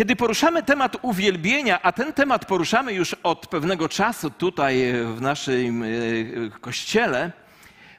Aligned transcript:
Kiedy 0.00 0.16
poruszamy 0.16 0.62
temat 0.62 0.96
uwielbienia, 1.02 1.82
a 1.82 1.92
ten 1.92 2.12
temat 2.12 2.46
poruszamy 2.46 2.92
już 2.92 3.14
od 3.14 3.46
pewnego 3.46 3.88
czasu 3.88 4.30
tutaj 4.30 4.92
w 5.14 5.20
naszym 5.20 5.82
e, 5.82 5.86
kościele, 6.60 7.32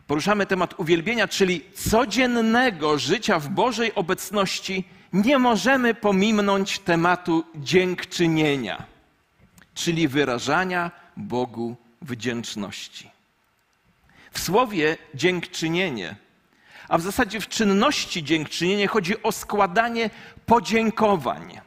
poruszamy 0.07 0.45
temat 0.45 0.79
uwielbienia, 0.79 1.27
czyli 1.27 1.61
codziennego 1.73 2.99
życia 2.99 3.39
w 3.39 3.49
Bożej 3.49 3.95
obecności, 3.95 4.83
nie 5.13 5.39
możemy 5.39 5.93
pominąć 5.93 6.79
tematu 6.79 7.45
dziękczynienia, 7.55 8.83
czyli 9.73 10.07
wyrażania 10.07 10.91
Bogu 11.17 11.75
wdzięczności. 12.01 13.09
W 14.31 14.39
słowie 14.39 14.97
dziękczynienie, 15.15 16.15
a 16.89 16.97
w 16.97 17.01
zasadzie 17.01 17.41
w 17.41 17.47
czynności 17.47 18.23
dziękczynienie 18.23 18.87
chodzi 18.87 19.23
o 19.23 19.31
składanie 19.31 20.09
podziękowań. 20.45 21.61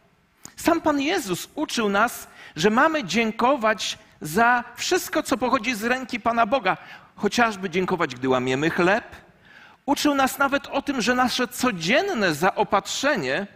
Sam 0.57 0.81
Pan 0.81 1.01
Jezus 1.01 1.49
uczył 1.55 1.89
nas, 1.89 2.29
że 2.57 2.71
mamy 2.71 3.05
dziękować 3.05 3.99
za 4.21 4.65
wszystko, 4.77 5.23
co 5.23 5.37
pochodzi 5.37 5.75
z 5.75 5.85
ręki 5.85 6.21
Pana 6.21 6.47
Boga, 6.47 6.77
chociażby 7.17 7.71
dziękować, 7.71 8.15
gdy 8.15 8.29
łamiemy 8.29 8.71
chleb. 8.71 9.17
Uczył 9.87 10.15
nas 10.15 10.39
nawet 10.39 10.67
o 10.67 10.83
tym, 10.83 11.03
że 11.03 11.15
nasze 11.15 11.49
codzienne 11.49 12.35
zaopatrzenie 12.35 13.47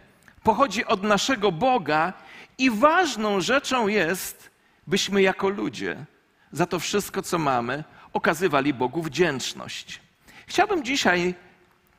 pochodzi 0.43 0.85
od 0.85 1.03
naszego 1.03 1.51
Boga 1.51 2.13
i 2.57 2.71
ważną 2.71 3.41
rzeczą 3.41 3.87
jest, 3.87 4.49
byśmy 4.87 5.21
jako 5.21 5.49
ludzie 5.49 6.05
za 6.51 6.65
to 6.65 6.79
wszystko, 6.79 7.21
co 7.21 7.37
mamy, 7.37 7.83
okazywali 8.13 8.73
Bogu 8.73 9.01
wdzięczność. 9.01 10.01
Chciałbym 10.47 10.83
dzisiaj, 10.83 11.35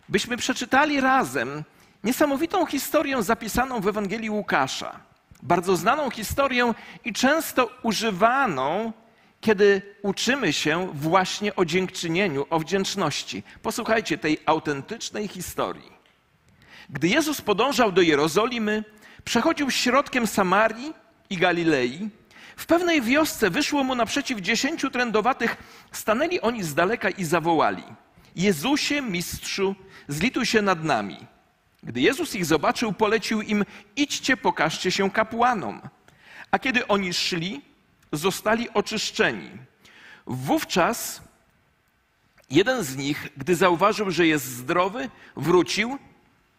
byśmy 0.08 0.36
przeczytali 0.36 1.00
razem 1.00 1.64
niesamowitą 2.04 2.66
historię 2.66 3.22
zapisaną 3.22 3.80
w 3.80 3.88
Ewangelii 3.88 4.30
Łukasza. 4.30 5.00
Bardzo 5.42 5.77
znaną 5.77 6.10
historię 6.10 6.74
i 7.04 7.12
często 7.12 7.70
używaną, 7.82 8.92
kiedy 9.41 9.83
uczymy 10.02 10.52
się 10.52 10.88
właśnie 10.94 11.56
o 11.56 11.64
dziękczynieniu, 11.64 12.47
o 12.50 12.58
wdzięczności. 12.58 13.42
Posłuchajcie 13.62 14.19
tej 14.19 14.38
autentycznej 14.47 15.28
historii. 15.28 15.92
Gdy 16.91 17.08
Jezus 17.08 17.41
podążał 17.41 17.92
do 17.92 18.00
Jerozolimy, 18.00 18.84
przechodził 19.25 19.70
środkiem 19.70 20.27
Samarii 20.27 20.94
i 21.30 21.36
Galilei. 21.36 22.08
W 22.56 22.66
pewnej 22.66 23.03
wiosce 23.03 23.50
wyszło 23.50 23.84
mu 23.84 23.94
naprzeciw 23.94 24.41
dziesięciu 24.41 24.91
trędowatych. 24.91 25.56
Stanęli 25.92 26.41
oni 26.41 26.62
z 26.62 26.75
daleka 26.75 27.10
i 27.10 27.25
zawołali: 27.25 27.84
Jezusie, 28.36 29.03
mistrzu, 29.03 29.75
zlituj 30.08 30.47
się 30.47 30.62
nad 30.62 30.84
nami. 30.84 31.27
Gdy 31.83 32.00
Jezus 32.00 32.34
ich 32.34 32.45
zobaczył, 32.45 32.92
polecił 32.92 33.42
im: 33.42 33.64
idźcie, 33.97 34.36
pokażcie 34.36 34.91
się 34.91 35.11
kapłanom. 35.11 35.81
A 36.50 36.59
kiedy 36.59 36.87
oni 36.87 37.14
szli, 37.14 37.62
zostali 38.12 38.70
oczyszczeni. 38.70 39.50
Wówczas 40.27 41.22
jeden 42.50 42.84
z 42.84 42.97
nich, 42.97 43.28
gdy 43.37 43.56
zauważył, 43.56 44.11
że 44.11 44.27
jest 44.27 44.45
zdrowy, 44.45 45.11
wrócił, 45.37 45.98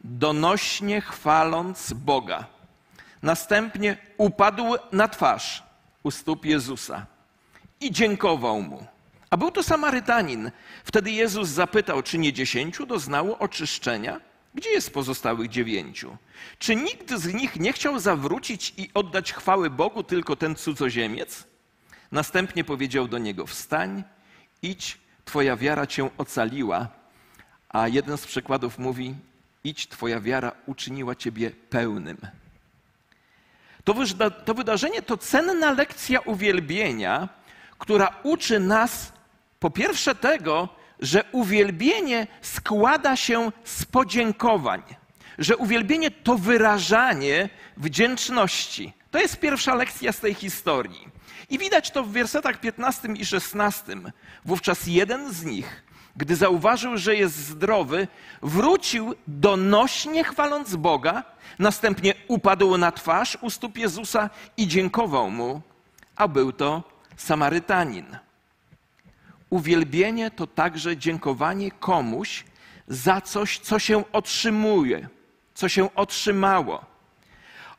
donośnie 0.04 1.02
chwaląc 1.02 1.94
Boga. 1.94 2.46
Następnie 3.22 3.98
upadł 4.18 4.64
na 4.92 5.08
twarz 5.08 5.64
u 6.04 6.12
stóp 6.12 6.46
Jezusa 6.46 7.06
i 7.80 7.92
dziękował 7.92 8.62
mu. 8.62 8.86
A 9.30 9.38
był 9.38 9.52
to 9.52 9.64
Samarytanin. 9.64 10.52
Wtedy 10.84 11.12
Jezus 11.12 11.50
zapytał, 11.50 12.04
czy 12.04 12.18
nie 12.18 12.34
dziesięciu 12.34 12.86
doznało 12.86 13.40
oczyszczenia? 13.40 14.20
Gdzie 14.56 14.70
jest 14.70 14.94
pozostałych 14.94 15.50
dziewięciu? 15.50 16.18
Czy 16.60 16.76
nikt 16.76 17.14
z 17.14 17.34
nich 17.34 17.60
nie 17.60 17.74
chciał 17.74 18.00
zawrócić 18.00 18.74
i 18.78 18.90
oddać 18.94 19.34
chwały 19.34 19.70
Bogu, 19.70 20.04
tylko 20.04 20.36
ten 20.36 20.56
cudzoziemiec? 20.56 21.44
Następnie 22.12 22.64
powiedział 22.64 23.08
do 23.08 23.18
niego: 23.18 23.48
Wstań, 23.48 24.04
idź, 24.62 24.98
twoja 25.26 25.56
wiara 25.56 25.88
cię 25.88 26.10
ocaliła. 26.18 26.88
A 27.70 27.88
jeden 27.88 28.18
z 28.18 28.28
przykładów 28.28 28.80
mówi: 28.80 29.16
Idź, 29.64 29.88
twoja 29.88 30.20
wiara 30.20 30.52
uczyniła 30.66 31.16
ciebie 31.16 31.52
pełnym. 31.70 32.18
To, 34.46 34.54
wydarzenie 34.54 35.02
to 35.02 35.18
cenna 35.18 35.72
lekcja 35.72 36.20
uwielbienia, 36.20 37.30
która 37.78 38.20
uczy 38.24 38.60
nas 38.60 39.14
po 39.60 39.70
pierwsze 39.70 40.16
tego, 40.16 40.70
że 41.02 41.24
uwielbienie 41.32 42.28
składa 42.42 43.16
się 43.16 43.52
z 43.64 43.86
podziękowań, 43.86 44.82
że 45.38 45.58
uwielbienie 45.58 46.12
to 46.12 46.38
wyrażanie 46.38 47.50
wdzięczności. 47.78 48.94
To 49.12 49.20
jest 49.20 49.40
pierwsza 49.40 49.76
lekcja 49.76 50.12
z 50.12 50.20
tej 50.20 50.34
historii. 50.34 51.08
I 51.50 51.58
widać 51.58 51.92
to 51.92 52.04
w 52.04 52.12
wersetach 52.12 52.60
15 52.60 53.08
i 53.08 53.26
16. 53.26 53.96
Wówczas 54.46 54.88
jeden 54.88 55.34
z 55.34 55.44
nich, 55.44 55.84
gdy 56.16 56.36
zauważył, 56.36 56.98
że 56.98 57.16
jest 57.16 57.36
zdrowy, 57.36 58.08
wrócił 58.42 59.16
donośnie 59.28 60.24
chwaląc 60.24 60.76
Boga, 60.76 61.24
następnie 61.60 62.14
upadł 62.28 62.78
na 62.78 62.92
twarz 62.92 63.38
u 63.42 63.50
stóp 63.50 63.78
Jezusa 63.78 64.30
i 64.58 64.68
dziękował 64.68 65.32
mu, 65.32 65.62
a 66.16 66.28
był 66.28 66.52
to 66.52 66.84
Samarytanin. 67.18 68.18
Uwielbienie 69.52 70.32
to 70.32 70.48
także 70.48 70.98
dziękowanie 70.98 71.72
komuś 71.72 72.44
za 72.88 73.22
coś, 73.22 73.60
co 73.60 73.80
się 73.80 74.12
otrzymuje, 74.12 75.10
co 75.54 75.70
się 75.70 75.96
otrzymało. 75.96 76.86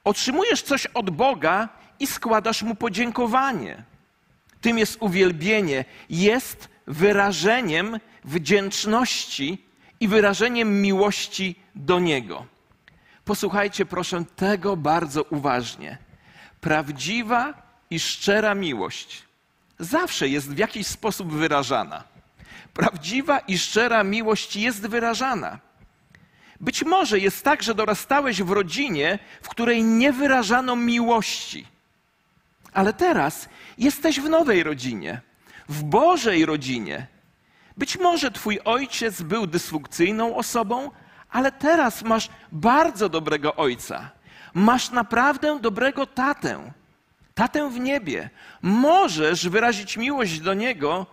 Otrzymujesz 0.05 0.63
coś 0.63 0.87
od 0.87 1.11
Boga 1.11 1.69
i 1.99 2.07
składasz 2.07 2.63
mu 2.63 2.75
podziękowanie. 2.75 3.85
Tym 4.61 4.79
jest 4.79 4.97
uwielbienie, 5.01 5.85
jest 6.11 6.69
wyrażeniem 6.87 7.99
wdzięczności 8.25 9.65
i 10.01 10.09
wyrażeniem 10.09 10.83
miłości 10.83 11.57
do 11.75 12.01
Niego. 12.01 12.47
Posłuchajcie 13.25 13.87
proszę 13.87 14.25
tego 14.37 14.77
bardzo 14.77 15.23
uważnie. 15.23 15.99
Prawdziwa 16.61 17.55
i 17.91 18.01
szczera 18.01 18.55
miłość 18.55 19.32
zawsze 19.83 20.29
jest 20.29 20.55
w 20.55 20.59
jakiś 20.59 20.87
sposób 20.87 21.33
wyrażana. 21.33 22.05
Prawdziwa 22.75 23.39
i 23.39 23.59
szczera 23.59 24.05
miłość 24.05 24.57
jest 24.57 24.87
wyrażana. 24.87 25.59
Być 26.61 26.85
może 26.85 27.19
jest 27.19 27.45
tak, 27.45 27.63
że 27.63 27.75
dorastałeś 27.75 28.43
w 28.43 28.51
rodzinie, 28.51 29.19
w 29.43 29.49
której 29.49 29.85
nie 29.85 30.13
wyrażano 30.13 30.77
miłości. 30.77 31.67
Ale 32.73 32.93
teraz 32.93 33.49
jesteś 33.79 34.21
w 34.21 34.29
nowej 34.29 34.63
rodzinie, 34.63 35.21
w 35.69 35.83
Bożej 35.83 36.47
rodzinie. 36.47 37.07
Być 37.77 37.99
może 37.99 38.31
twój 38.31 38.61
ojciec 38.65 39.23
był 39.23 39.47
dysfunkcyjną 39.47 40.37
osobą, 40.37 40.91
ale 41.31 41.53
teraz 41.53 42.03
masz 42.03 42.29
bardzo 42.53 43.09
dobrego 43.09 43.57
ojca. 43.57 44.11
Masz 44.55 44.91
naprawdę 44.91 45.59
dobrego 45.61 46.07
tatę 46.07 46.73
tatę 47.43 47.71
w 47.71 47.81
niebie. 47.81 48.31
Możesz 48.63 49.49
wyrazić 49.49 49.97
miłość 49.97 50.41
do 50.41 50.55
Niego, 50.55 51.07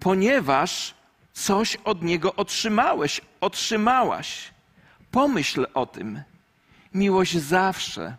ponieważ 0.00 0.94
coś 1.32 1.76
od 1.76 2.02
Niego 2.02 2.34
otrzymałeś, 2.34 3.20
otrzymałaś. 3.40 4.50
Pomyśl 5.10 5.66
o 5.74 5.86
tym. 5.86 6.22
Miłość 6.94 7.38
zawsze 7.38 8.16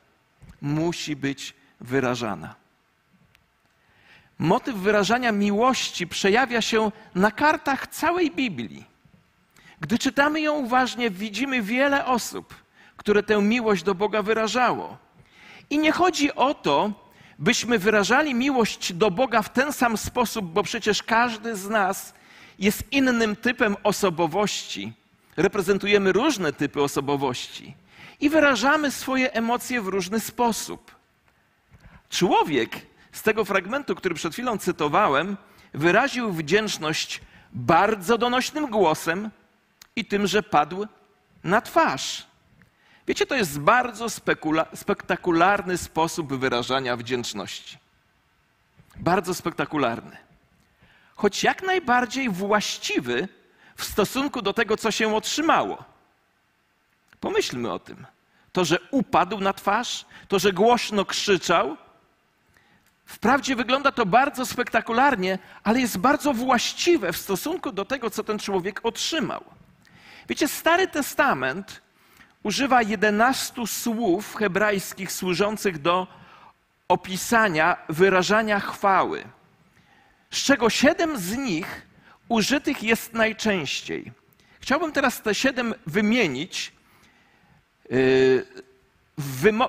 musi 0.62 1.16
być 1.16 1.54
wyrażana. 1.82 2.56
Motyw 4.40 4.76
wyrażania 4.76 5.32
miłości 5.32 6.08
przejawia 6.08 6.62
się 6.62 6.92
na 7.16 7.32
kartach 7.32 7.88
całej 7.88 8.32
Biblii. 8.32 8.86
Gdy 9.80 10.00
czytamy 10.00 10.42
ją 10.42 10.54
uważnie, 10.54 11.10
widzimy 11.10 11.62
wiele 11.62 12.06
osób, 12.06 12.56
które 12.98 13.24
tę 13.24 13.42
miłość 13.42 13.84
do 13.84 13.96
Boga 13.96 14.22
wyrażało. 14.22 14.98
I 15.70 15.80
nie 15.80 15.92
chodzi 15.92 16.36
o 16.36 16.54
to, 16.54 17.07
byśmy 17.40 17.80
wyrażali 17.80 18.36
miłość 18.36 18.94
do 18.94 19.12
Boga 19.12 19.42
w 19.42 19.54
ten 19.54 19.74
sam 19.74 19.98
sposób, 19.98 20.46
bo 20.46 20.64
przecież 20.64 21.04
każdy 21.04 21.56
z 21.56 21.70
nas 21.70 22.14
jest 22.60 22.84
innym 22.92 23.36
typem 23.36 23.76
osobowości. 23.84 24.94
Reprezentujemy 25.38 26.12
różne 26.12 26.54
typy 26.54 26.82
osobowości 26.82 27.76
i 28.20 28.30
wyrażamy 28.30 28.92
swoje 28.92 29.34
emocje 29.34 29.82
w 29.82 29.88
różny 29.88 30.20
sposób. 30.20 30.96
Człowiek 32.10 32.70
z 33.12 33.22
tego 33.22 33.46
fragmentu, 33.46 33.96
który 33.96 34.16
przed 34.16 34.34
chwilą 34.34 34.58
cytowałem, 34.58 35.38
wyraził 35.74 36.32
wdzięczność 36.32 37.22
bardzo 37.54 38.18
donośnym 38.18 38.68
głosem 38.68 39.30
i 39.96 40.06
tym, 40.06 40.28
że 40.28 40.44
padł 40.44 40.88
na 41.44 41.62
twarz. 41.62 42.28
Wiecie, 43.08 43.26
to 43.26 43.36
jest 43.36 43.60
bardzo 43.60 44.08
spektakularny 44.76 45.78
sposób 45.78 46.34
wyrażania 46.34 46.98
wdzięczności. 46.98 47.78
Bardzo 48.96 49.34
spektakularny. 49.34 50.18
Choć 51.16 51.44
jak 51.44 51.64
najbardziej 51.64 52.30
właściwy 52.30 53.28
w 53.76 53.84
stosunku 53.84 54.42
do 54.42 54.54
tego, 54.54 54.78
co 54.78 54.92
się 54.92 55.16
otrzymało. 55.16 55.84
Pomyślmy 57.20 57.72
o 57.72 57.80
tym. 57.80 58.06
to, 58.52 58.66
że 58.66 58.78
upadł 58.92 59.40
na 59.40 59.54
twarz, 59.54 60.06
to, 60.28 60.40
że 60.40 60.54
głośno 60.54 61.06
krzyczał. 61.06 61.78
Wprawdzie 63.06 63.56
wygląda 63.56 63.92
to 63.92 64.06
bardzo 64.06 64.46
spektakularnie, 64.46 65.40
ale 65.64 65.80
jest 65.80 65.98
bardzo 65.98 66.34
właściwe 66.34 67.14
w 67.14 67.18
stosunku 67.18 67.72
do 67.72 67.86
tego, 67.86 68.10
co 68.10 68.24
ten 68.24 68.40
człowiek 68.40 68.80
otrzymał. 68.84 69.44
Wiecie, 70.30 70.48
Stary 70.48 70.88
Testament 70.88 71.82
używa 72.44 72.82
11 72.82 73.68
słów 73.68 74.36
hebrajskich 74.36 75.12
służących 75.12 75.82
do 75.82 76.08
opisania, 76.88 77.78
wyrażania 77.90 78.60
chwały, 78.60 79.24
z 80.32 80.44
czego 80.44 80.70
siedem 80.70 81.18
z 81.18 81.38
nich 81.38 81.88
użytych 82.30 82.84
jest 82.84 83.14
najczęściej. 83.14 84.12
Chciałbym 84.60 84.92
teraz 84.92 85.22
te 85.22 85.36
siedem 85.36 85.74
wymienić 85.86 86.72
yy, 87.90 88.46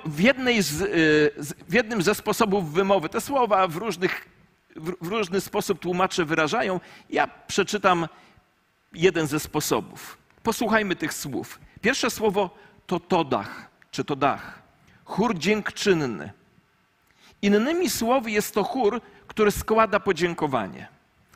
w, 0.05 0.21
jednej 0.21 0.63
z, 0.63 0.81
yy, 0.81 1.45
w 1.69 1.73
jednym 1.73 2.03
ze 2.03 2.15
sposobów 2.15 2.73
wymowy. 2.73 3.09
Te 3.09 3.21
słowa 3.21 3.69
w, 3.69 3.77
różnych, 3.77 4.29
w 4.77 5.07
różny 5.07 5.41
sposób 5.41 5.79
tłumacze 5.79 6.25
wyrażają. 6.25 6.81
Ja 7.11 7.29
przeczytam 7.47 8.09
jeden 8.93 9.27
ze 9.27 9.41
sposobów. 9.41 10.19
Posłuchajmy 10.43 10.97
tych 10.97 11.15
słów. 11.15 11.61
Pierwsze 11.81 12.11
słowo 12.11 12.51
to 12.87 13.01
todach, 13.01 13.71
czy 13.91 14.05
to 14.05 14.17
dach. 14.17 14.63
Chór 15.05 15.39
dziękczynny. 15.39 16.33
Innymi 17.43 17.91
słowy 17.91 18.31
jest 18.31 18.55
to 18.55 18.65
chór, 18.65 19.01
który 19.27 19.51
składa 19.51 20.01
podziękowanie. 20.01 20.89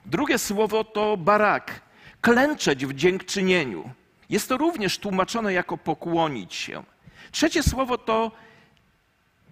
Drugie 0.06 0.39
słowo 0.39 0.85
to 0.85 1.17
barak, 1.17 1.81
klęczeć 2.21 2.87
w 2.87 2.94
dziękczynieniu. 2.94 3.91
Jest 4.31 4.49
to 4.49 4.56
również 4.56 4.99
tłumaczone 4.99 5.53
jako 5.53 5.79
pokłonić 5.79 6.55
się. 6.55 6.83
Trzecie 7.31 7.62
słowo 7.62 7.99
to 7.99 8.31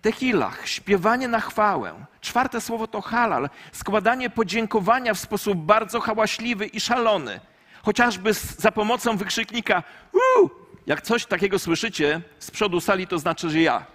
techilach, 0.03 0.69
śpiewanie 0.69 1.29
na 1.29 1.41
chwałę. 1.41 2.07
Czwarte 2.21 2.61
słowo 2.61 2.87
to 2.87 3.01
halal, 3.01 3.51
składanie 3.73 4.31
podziękowania 4.31 5.15
w 5.15 5.19
sposób 5.19 5.59
bardzo 5.59 6.01
hałaśliwy 6.01 6.67
i 6.67 6.81
szalony. 6.81 7.41
Chociażby 7.83 8.33
za 8.35 8.73
pomocą 8.73 9.17
wykrzyknika 9.17 9.83
Uu! 10.13 10.60
Jak 10.91 11.03
coś 11.03 11.27
takiego 11.27 11.59
słyszycie 11.59 12.21
z 12.39 12.51
przodu 12.51 12.81
sali, 12.81 13.07
to 13.07 13.19
znaczy, 13.19 13.51
że 13.51 13.61
ja 13.61 13.87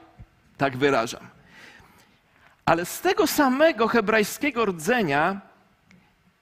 tak 0.58 0.78
wyrażam. 0.78 1.28
Ale 2.66 2.86
z 2.86 3.02
tego 3.02 3.28
samego 3.28 3.88
hebrajskiego 3.88 4.66
rdzenia, 4.66 5.42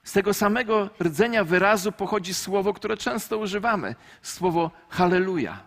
z 0.04 0.12
tego 0.12 0.34
samego 0.34 0.90
rdzenia 1.02 1.44
wyrazu 1.44 1.92
pochodzi 1.92 2.34
słowo, 2.34 2.72
które 2.72 2.96
często 2.96 3.38
używamy. 3.38 3.94
Słowo 4.22 4.70
halleluja. 4.88 5.60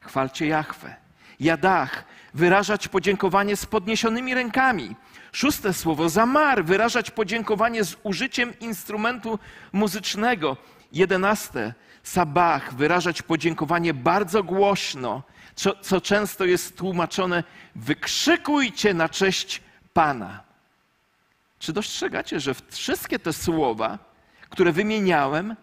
Chwalcie 0.00 0.46
Jahwe. 0.46 0.96
Jadach, 1.40 2.04
wyrażać 2.34 2.88
podziękowanie 2.88 3.56
z 3.56 3.66
podniesionymi 3.66 4.34
rękami. 4.34 4.96
Szóste 5.32 5.72
słowo, 5.72 6.08
zamar, 6.08 6.64
wyrażać 6.64 7.10
podziękowanie 7.10 7.84
z 7.84 7.96
użyciem 8.02 8.58
instrumentu 8.60 9.38
muzycznego. 9.72 10.56
Jedenaste, 10.92 11.74
sabach, 12.02 12.74
wyrażać 12.74 13.22
podziękowanie 13.22 13.94
bardzo 13.94 14.42
głośno, 14.42 15.22
co, 15.54 15.76
co 15.80 16.00
często 16.00 16.44
jest 16.44 16.76
tłumaczone 16.76 17.44
wykrzykujcie 17.76 18.94
na 18.94 19.08
cześć 19.08 19.62
Pana. 19.92 20.44
Czy 21.58 21.72
dostrzegacie, 21.72 22.40
że 22.40 22.54
wszystkie 22.70 23.18
te 23.18 23.32
słowa, 23.32 23.98
które 24.50 24.72
wymieniałem, 24.72 25.56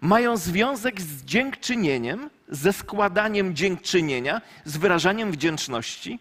mają 0.00 0.36
związek 0.36 1.00
z 1.00 1.24
dziękczynieniem, 1.24 2.30
ze 2.48 2.72
składaniem 2.72 3.56
dziękczynienia, 3.56 4.42
z 4.64 4.76
wyrażaniem 4.76 5.32
wdzięczności? 5.32 6.18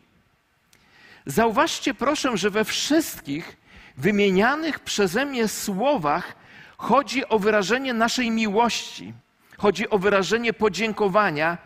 Zauważcie 1.25 1.93
proszę, 1.93 2.37
że 2.37 2.49
we 2.49 2.65
wszystkich 2.65 3.57
wymienianych 3.97 4.79
przeze 4.79 5.25
mnie 5.25 5.47
słowach 5.47 6.35
chodzi 6.77 7.29
o 7.29 7.39
wyrażenie 7.39 7.93
naszej 7.93 8.31
miłości, 8.31 9.13
chodzi 9.57 9.89
o 9.89 9.99
wyrażenie 9.99 10.53
podziękowania 10.53 11.57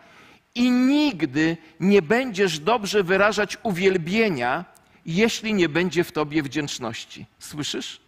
i 0.54 0.70
nigdy 0.70 1.56
nie 1.80 2.02
będziesz 2.02 2.58
dobrze 2.58 3.02
wyrażać 3.02 3.58
uwielbienia, 3.62 4.64
jeśli 5.06 5.54
nie 5.54 5.68
będzie 5.68 6.04
w 6.04 6.12
tobie 6.12 6.42
wdzięczności. 6.42 7.26
Słyszysz? 7.38 8.00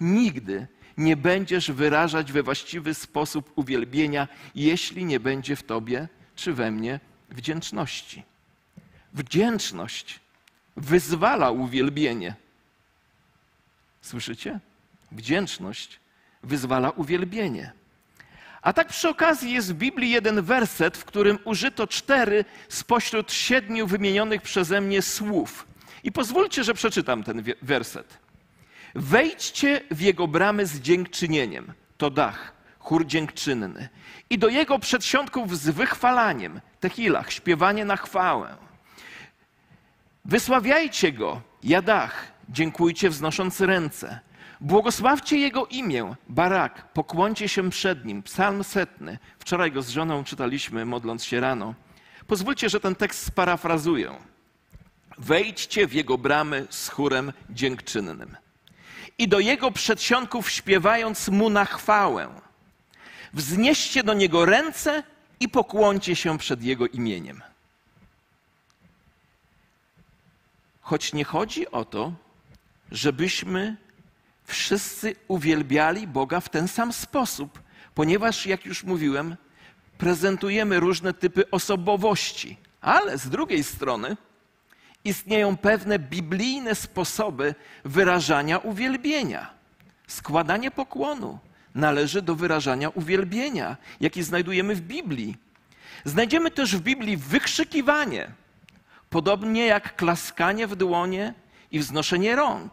Nigdy 0.00 0.66
nie 0.96 1.16
będziesz 1.16 1.70
wyrażać 1.70 2.32
we 2.32 2.42
właściwy 2.42 2.94
sposób 2.94 3.52
uwielbienia, 3.54 4.28
jeśli 4.54 5.04
nie 5.04 5.20
będzie 5.20 5.56
w 5.56 5.62
tobie 5.62 6.08
czy 6.36 6.52
we 6.52 6.70
mnie 6.70 7.00
wdzięczności. 7.30 8.22
Wdzięczność 9.12 10.20
wyzwala 10.76 11.50
uwielbienie. 11.50 12.34
Słyszycie? 14.02 14.60
Wdzięczność 15.12 16.00
wyzwala 16.42 16.90
uwielbienie. 16.90 17.72
A 18.66 18.72
tak 18.72 18.88
przy 18.88 19.08
okazji 19.08 19.52
jest 19.52 19.72
w 19.72 19.76
Biblii 19.76 20.10
jeden 20.10 20.42
werset, 20.42 20.96
w 20.96 21.04
którym 21.04 21.38
użyto 21.44 21.86
cztery 21.86 22.44
spośród 22.68 23.32
siedmiu 23.32 23.86
wymienionych 23.86 24.42
przeze 24.42 24.80
mnie 24.80 25.02
słów. 25.02 25.66
I 26.04 26.12
pozwólcie, 26.12 26.64
że 26.64 26.74
przeczytam 26.74 27.22
ten 27.22 27.42
werset. 27.62 28.18
Wejdźcie 28.94 29.80
w 29.90 30.00
jego 30.00 30.28
bramy 30.28 30.66
z 30.66 30.80
dziękczynieniem, 30.80 31.72
to 31.98 32.10
dach, 32.10 32.52
chór 32.78 33.06
dziękczynny, 33.06 33.88
i 34.30 34.38
do 34.38 34.48
jego 34.48 34.78
przedsionków 34.78 35.58
z 35.58 35.70
wychwalaniem, 35.70 36.60
techilach, 36.80 37.32
śpiewanie 37.32 37.84
na 37.84 37.96
chwałę. 37.96 38.56
Wysławiajcie 40.24 41.12
go, 41.12 41.42
jadach, 41.62 42.32
dziękujcie 42.48 43.10
wznosząc 43.10 43.60
ręce. 43.60 44.20
Błogosławcie 44.60 45.38
Jego 45.38 45.66
imię, 45.66 46.14
Barak, 46.28 46.92
pokłoncie 46.92 47.48
się 47.48 47.70
przed 47.70 48.04
Nim. 48.04 48.22
Psalm 48.22 48.64
setny. 48.64 49.18
Wczoraj 49.38 49.72
go 49.72 49.82
z 49.82 49.88
żoną 49.88 50.24
czytaliśmy, 50.24 50.84
modląc 50.84 51.24
się 51.24 51.40
rano. 51.40 51.74
Pozwólcie, 52.26 52.68
że 52.68 52.80
ten 52.80 52.94
tekst 52.94 53.26
sparafrazuję. 53.26 54.14
Wejdźcie 55.18 55.86
w 55.86 55.92
Jego 55.92 56.18
bramy 56.18 56.66
z 56.70 56.88
chórem 56.88 57.32
dziękczynnym 57.50 58.36
i 59.18 59.28
do 59.28 59.40
Jego 59.40 59.70
przedsionków 59.70 60.50
śpiewając 60.50 61.28
Mu 61.28 61.50
na 61.50 61.64
chwałę. 61.64 62.28
Wznieście 63.32 64.02
do 64.02 64.14
Niego 64.14 64.44
ręce 64.44 65.02
i 65.40 65.48
pokłoncie 65.48 66.16
się 66.16 66.38
przed 66.38 66.62
Jego 66.62 66.86
imieniem. 66.86 67.42
Choć 70.80 71.12
nie 71.12 71.24
chodzi 71.24 71.70
o 71.70 71.84
to, 71.84 72.12
żebyśmy 72.90 73.76
wszyscy 74.46 75.16
uwielbiali 75.28 76.06
Boga 76.06 76.40
w 76.40 76.48
ten 76.48 76.68
sam 76.68 76.92
sposób, 76.92 77.62
ponieważ, 77.94 78.46
jak 78.46 78.66
już 78.66 78.84
mówiłem, 78.84 79.36
prezentujemy 79.98 80.80
różne 80.80 81.14
typy 81.14 81.50
osobowości, 81.50 82.56
ale 82.80 83.18
z 83.18 83.28
drugiej 83.28 83.64
strony 83.64 84.16
istnieją 85.04 85.56
pewne 85.56 85.98
biblijne 85.98 86.74
sposoby 86.74 87.54
wyrażania 87.84 88.58
uwielbienia. 88.58 89.50
Składanie 90.06 90.70
pokłonu 90.70 91.38
należy 91.74 92.22
do 92.22 92.34
wyrażania 92.34 92.88
uwielbienia, 92.88 93.76
jaki 94.00 94.22
znajdujemy 94.22 94.74
w 94.74 94.80
Biblii. 94.80 95.36
Znajdziemy 96.04 96.50
też 96.50 96.76
w 96.76 96.80
Biblii 96.80 97.16
wykrzykiwanie, 97.16 98.30
podobnie 99.10 99.66
jak 99.66 99.96
klaskanie 99.96 100.66
w 100.66 100.76
dłonie 100.76 101.34
i 101.70 101.78
wznoszenie 101.78 102.36
rąk. 102.36 102.72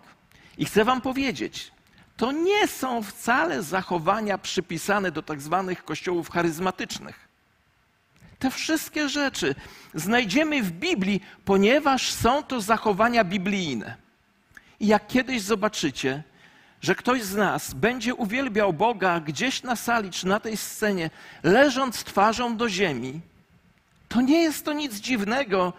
I 0.57 0.65
chcę 0.65 0.85
Wam 0.85 1.01
powiedzieć, 1.01 1.71
to 2.17 2.31
nie 2.31 2.67
są 2.67 3.03
wcale 3.03 3.63
zachowania 3.63 4.37
przypisane 4.37 5.11
do 5.11 5.21
tak 5.21 5.41
zwanych 5.41 5.85
kościołów 5.85 6.29
charyzmatycznych. 6.29 7.27
Te 8.39 8.51
wszystkie 8.51 9.09
rzeczy 9.09 9.55
znajdziemy 9.93 10.63
w 10.63 10.71
Biblii, 10.71 11.21
ponieważ 11.45 12.11
są 12.11 12.43
to 12.43 12.61
zachowania 12.61 13.23
biblijne. 13.23 13.95
I 14.79 14.87
jak 14.87 15.07
kiedyś 15.07 15.41
zobaczycie, 15.41 16.23
że 16.81 16.95
ktoś 16.95 17.23
z 17.23 17.35
nas 17.35 17.73
będzie 17.73 18.15
uwielbiał 18.15 18.73
Boga 18.73 19.19
gdzieś 19.19 19.63
na 19.63 19.75
sali 19.75 20.11
czy 20.11 20.27
na 20.27 20.39
tej 20.39 20.57
scenie, 20.57 21.09
leżąc 21.43 22.03
twarzą 22.03 22.57
do 22.57 22.69
ziemi, 22.69 23.21
to 24.09 24.21
nie 24.21 24.41
jest 24.41 24.65
to 24.65 24.73
nic 24.73 24.95
dziwnego, 24.95 25.73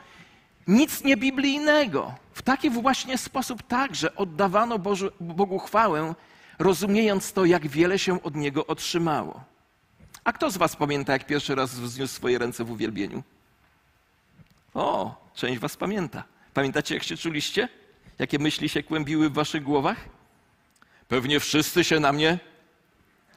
nic 0.68 1.04
niebiblijnego. 1.04 2.14
W 2.32 2.42
taki 2.42 2.70
właśnie 2.70 3.18
sposób 3.18 3.62
także 3.62 4.16
oddawano 4.16 4.78
Bożu, 4.78 5.10
Bogu 5.20 5.58
chwałę, 5.58 6.14
rozumiejąc 6.58 7.32
to, 7.32 7.44
jak 7.44 7.66
wiele 7.66 7.98
się 7.98 8.22
od 8.22 8.36
Niego 8.36 8.66
otrzymało. 8.66 9.44
A 10.24 10.32
kto 10.32 10.50
z 10.50 10.56
Was 10.56 10.76
pamięta, 10.76 11.12
jak 11.12 11.26
pierwszy 11.26 11.54
raz 11.54 11.74
wzniósł 11.74 12.14
swoje 12.14 12.38
ręce 12.38 12.64
w 12.64 12.70
uwielbieniu? 12.70 13.22
O, 14.74 15.14
część 15.34 15.58
Was 15.60 15.76
pamięta. 15.76 16.24
Pamiętacie, 16.54 16.94
jak 16.94 17.04
się 17.04 17.16
czuliście? 17.16 17.68
Jakie 18.18 18.38
myśli 18.38 18.68
się 18.68 18.82
kłębiły 18.82 19.30
w 19.30 19.32
Waszych 19.32 19.62
głowach? 19.62 19.96
Pewnie 21.08 21.40
wszyscy 21.40 21.84
się 21.84 22.00
na 22.00 22.12
mnie 22.12 22.38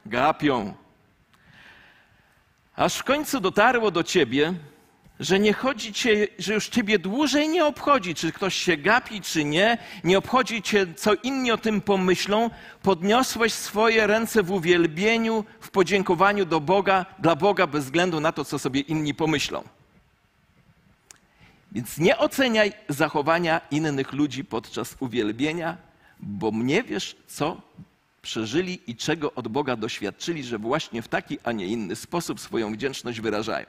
gapią. 0.06 0.74
Aż 2.76 2.96
w 2.96 3.04
końcu 3.04 3.40
dotarło 3.40 3.90
do 3.90 4.04
Ciebie, 4.04 4.54
że 5.20 5.38
nie 5.38 5.52
chodzi 5.52 5.92
cię, 5.92 6.28
że 6.38 6.54
już 6.54 6.68
ciebie 6.68 6.98
dłużej 6.98 7.48
nie 7.48 7.66
obchodzi, 7.66 8.14
czy 8.14 8.32
ktoś 8.32 8.54
się 8.54 8.76
gapi, 8.76 9.20
czy 9.20 9.44
nie, 9.44 9.78
nie 10.04 10.18
obchodzi 10.18 10.62
cię, 10.62 10.86
co 10.96 11.14
inni 11.14 11.52
o 11.52 11.58
tym 11.58 11.80
pomyślą, 11.80 12.50
podniosłeś 12.82 13.52
swoje 13.52 14.06
ręce 14.06 14.42
w 14.42 14.50
uwielbieniu, 14.50 15.44
w 15.60 15.70
podziękowaniu 15.70 16.44
do 16.44 16.60
Boga, 16.60 17.06
dla 17.18 17.36
Boga, 17.36 17.66
bez 17.66 17.84
względu 17.84 18.20
na 18.20 18.32
to, 18.32 18.44
co 18.44 18.58
sobie 18.58 18.80
inni 18.80 19.14
pomyślą. 19.14 19.62
Więc 21.72 21.98
nie 21.98 22.18
oceniaj 22.18 22.72
zachowania 22.88 23.60
innych 23.70 24.12
ludzi 24.12 24.44
podczas 24.44 24.96
uwielbienia, 25.00 25.76
bo 26.20 26.50
nie 26.54 26.82
wiesz, 26.82 27.16
co 27.26 27.60
przeżyli 28.22 28.80
i 28.86 28.96
czego 28.96 29.34
od 29.34 29.48
Boga 29.48 29.76
doświadczyli, 29.76 30.44
że 30.44 30.58
właśnie 30.58 31.02
w 31.02 31.08
taki, 31.08 31.38
a 31.44 31.52
nie 31.52 31.66
inny 31.66 31.96
sposób 31.96 32.40
swoją 32.40 32.72
wdzięczność 32.72 33.20
wyrażają. 33.20 33.66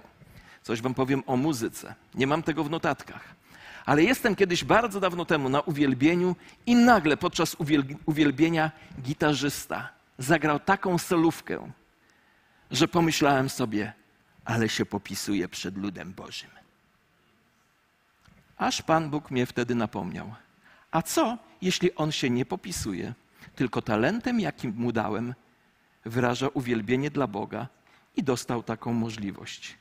Coś 0.70 0.82
wam 0.82 0.94
powiem 0.94 1.24
o 1.28 1.38
muzyce. 1.38 1.96
Nie 2.16 2.28
mam 2.28 2.44
tego 2.44 2.64
w 2.64 2.70
notatkach. 2.70 3.36
Ale 3.86 4.04
jestem 4.04 4.36
kiedyś 4.36 4.64
bardzo 4.64 5.00
dawno 5.00 5.26
temu 5.26 5.50
na 5.50 5.62
uwielbieniu 5.62 6.36
i 6.66 6.76
nagle 6.76 7.18
podczas 7.18 7.56
uwielbienia 8.06 8.72
gitarzysta 9.02 9.90
zagrał 10.18 10.60
taką 10.60 10.98
solówkę, 10.98 11.72
że 12.72 12.88
pomyślałem 12.88 13.50
sobie, 13.50 13.94
ale 14.46 14.70
się 14.70 14.86
popisuje 14.86 15.48
przed 15.48 15.78
ludem 15.78 16.14
Bożym. 16.14 16.50
Aż 18.58 18.82
Pan 18.82 19.10
Bóg 19.10 19.32
mnie 19.32 19.46
wtedy 19.46 19.76
napomniał. 19.76 20.34
A 20.92 21.02
co, 21.02 21.38
jeśli 21.62 21.96
on 21.96 22.12
się 22.12 22.30
nie 22.30 22.46
popisuje, 22.46 23.14
tylko 23.56 23.82
talentem, 23.82 24.40
jakim 24.40 24.74
mu 24.78 24.92
dałem, 24.92 25.34
wyraża 26.06 26.48
uwielbienie 26.54 27.12
dla 27.12 27.28
Boga 27.28 27.68
i 28.16 28.24
dostał 28.24 28.64
taką 28.64 28.94
możliwość? 28.94 29.80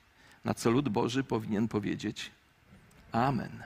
Na 0.48 0.54
co 0.54 0.70
lud 0.70 0.88
Boży 0.88 1.24
powinien 1.24 1.68
powiedzieć 1.68 2.30
Amen. 3.12 3.62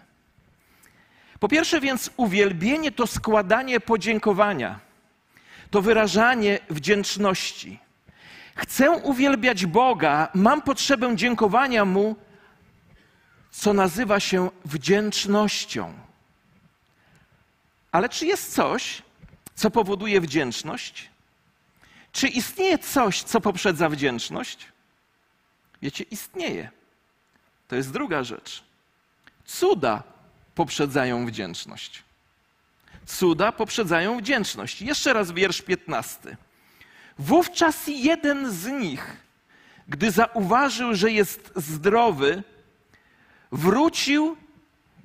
Po 1.41 1.49
pierwsze 1.49 1.81
więc 1.81 2.11
uwielbienie 2.17 2.93
to 2.93 3.07
składanie 3.07 3.81
podziękowania, 3.81 4.81
to 5.71 5.83
wyrażanie 5.83 6.59
wdzięczności. 6.71 7.79
Chcę 8.55 8.91
uwielbiać 8.91 9.67
Boga, 9.67 10.29
mam 10.35 10.62
potrzebę 10.62 11.17
dziękowania 11.17 11.85
Mu, 11.85 12.17
co 13.51 13.73
nazywa 13.73 14.21
się 14.21 14.51
wdzięcznością. 14.65 15.93
Ale 17.93 18.09
czy 18.09 18.27
jest 18.27 18.55
coś, 18.55 19.03
co 19.55 19.71
powoduje 19.71 20.21
wdzięczność? 20.21 21.11
Czy 22.12 22.29
istnieje 22.29 22.79
coś, 22.79 23.23
co 23.23 23.41
poprzedza 23.41 23.89
wdzięczność? 23.89 24.72
Wiecie, 25.83 26.05
istnieje. 26.11 26.71
To 27.69 27.77
jest 27.77 27.93
druga 27.93 28.25
rzecz. 28.25 28.65
Cuda 29.45 30.03
poprzedzają 30.55 31.27
wdzięczność. 31.27 32.03
Cuda 33.07 33.53
poprzedzają 33.53 34.19
wdzięczność. 34.19 34.83
Jeszcze 34.83 35.12
raz 35.12 35.33
wiersz 35.33 35.62
15. 35.62 36.37
Wówczas 37.19 37.83
jeden 37.87 38.53
z 38.53 38.67
nich, 38.67 39.17
gdy 39.89 40.11
zauważył, 40.11 40.95
że 40.95 41.12
jest 41.12 41.53
zdrowy, 41.57 42.43
wrócił 43.53 44.37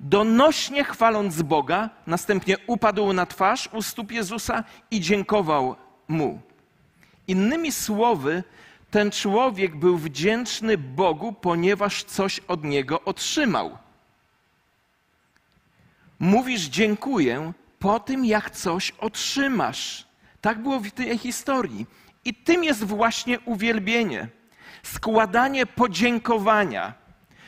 donośnie 0.00 0.84
chwaląc 0.84 1.42
Boga, 1.42 1.90
następnie 2.06 2.56
upadł 2.66 3.12
na 3.12 3.26
twarz 3.26 3.68
u 3.72 3.82
stóp 3.82 4.12
Jezusa 4.12 4.64
i 4.90 5.00
dziękował 5.00 5.76
mu. 6.08 6.40
Innymi 7.28 7.72
słowy, 7.72 8.42
ten 8.90 9.10
człowiek 9.10 9.76
był 9.76 9.98
wdzięczny 9.98 10.78
Bogu, 10.78 11.32
ponieważ 11.32 12.04
coś 12.04 12.38
od 12.38 12.64
niego 12.64 13.04
otrzymał. 13.04 13.78
Mówisz 16.18 16.62
dziękuję 16.62 17.52
po 17.78 18.00
tym, 18.00 18.24
jak 18.24 18.50
coś 18.50 18.90
otrzymasz. 18.90 20.06
Tak 20.40 20.62
było 20.62 20.80
w 20.80 20.90
tej 20.90 21.18
historii. 21.18 21.86
I 22.24 22.34
tym 22.34 22.64
jest 22.64 22.84
właśnie 22.84 23.40
uwielbienie. 23.40 24.28
Składanie 24.82 25.66
podziękowania, 25.66 26.94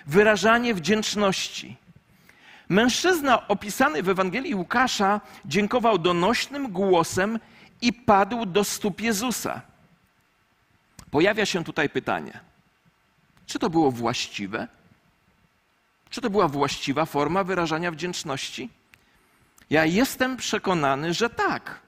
wyrażanie 0.06 0.74
wdzięczności. 0.74 1.76
Mężczyzna 2.68 3.48
opisany 3.48 4.02
w 4.02 4.08
Ewangelii 4.08 4.54
Łukasza 4.54 5.20
dziękował 5.44 5.98
donośnym 5.98 6.72
głosem 6.72 7.38
i 7.82 7.92
padł 7.92 8.46
do 8.46 8.64
stóp 8.64 9.00
Jezusa. 9.00 9.69
Pojawia 11.10 11.46
się 11.46 11.64
tutaj 11.64 11.88
pytanie: 11.88 12.40
czy 13.46 13.58
to 13.58 13.70
było 13.70 13.90
właściwe? 13.90 14.68
Czy 16.10 16.20
to 16.20 16.30
była 16.30 16.48
właściwa 16.48 17.04
forma 17.04 17.44
wyrażania 17.44 17.90
wdzięczności? 17.90 18.70
Ja 19.70 19.84
jestem 19.84 20.36
przekonany, 20.36 21.14
że 21.14 21.30
tak. 21.30 21.80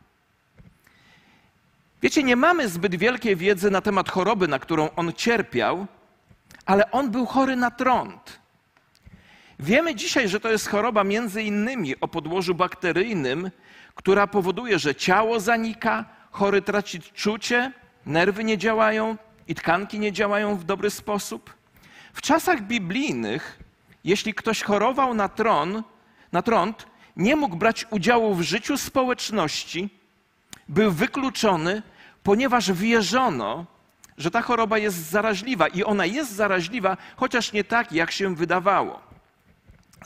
Wiecie, 2.03 2.23
nie 2.23 2.37
mamy 2.37 2.69
zbyt 2.69 2.95
wielkiej 2.95 3.37
wiedzy 3.37 3.71
na 3.71 3.81
temat 3.81 4.11
choroby, 4.11 4.49
na 4.49 4.59
którą 4.59 4.91
on 4.97 5.13
cierpiał, 5.13 5.87
ale 6.67 6.91
on 6.91 7.11
był 7.11 7.27
chory 7.27 7.57
na 7.57 7.71
trąd. 7.71 8.41
Wiemy 9.61 9.95
dzisiaj, 9.95 10.29
że 10.29 10.41
to 10.41 10.51
jest 10.51 10.69
choroba 10.69 11.05
między 11.05 11.43
innymi 11.43 12.01
o 12.01 12.09
podłożu 12.09 12.55
bakteryjnym, 12.55 13.51
która 13.95 14.27
powoduje, 14.27 14.79
że 14.79 14.95
ciało 14.95 15.41
zanika, 15.41 16.05
chory 16.31 16.63
traci 16.63 17.01
czucie, 17.01 17.73
nerwy 18.07 18.45
nie 18.45 18.59
działają 18.59 19.17
i 19.49 19.55
tkanki 19.55 19.99
nie 19.99 20.13
działają 20.13 20.57
w 20.57 20.65
dobry 20.65 20.91
sposób. 20.91 21.55
W 22.13 22.23
czasach 22.23 22.63
biblijnych, 22.63 23.59
jeśli 24.05 24.35
ktoś 24.35 24.63
chorował 24.63 25.15
na 25.15 25.29
tron, 25.29 25.83
na 26.33 26.43
trąd, 26.43 26.87
nie 27.17 27.37
mógł 27.37 27.57
brać 27.57 27.87
udziału 27.91 28.35
w 28.35 28.43
życiu 28.43 28.79
społeczności, 28.79 29.89
był 30.69 30.93
wykluczony, 30.93 31.83
ponieważ 32.23 32.73
wierzono, 32.73 33.67
że 34.19 34.31
ta 34.31 34.43
choroba 34.43 34.79
jest 34.79 35.11
zaraźliwa 35.11 35.69
i 35.69 35.85
ona 35.85 36.07
jest 36.07 36.33
zaraźliwa, 36.33 36.97
chociaż 37.17 37.53
nie 37.53 37.65
tak, 37.65 37.93
jak 37.93 38.11
się 38.11 38.35
wydawało. 38.35 39.01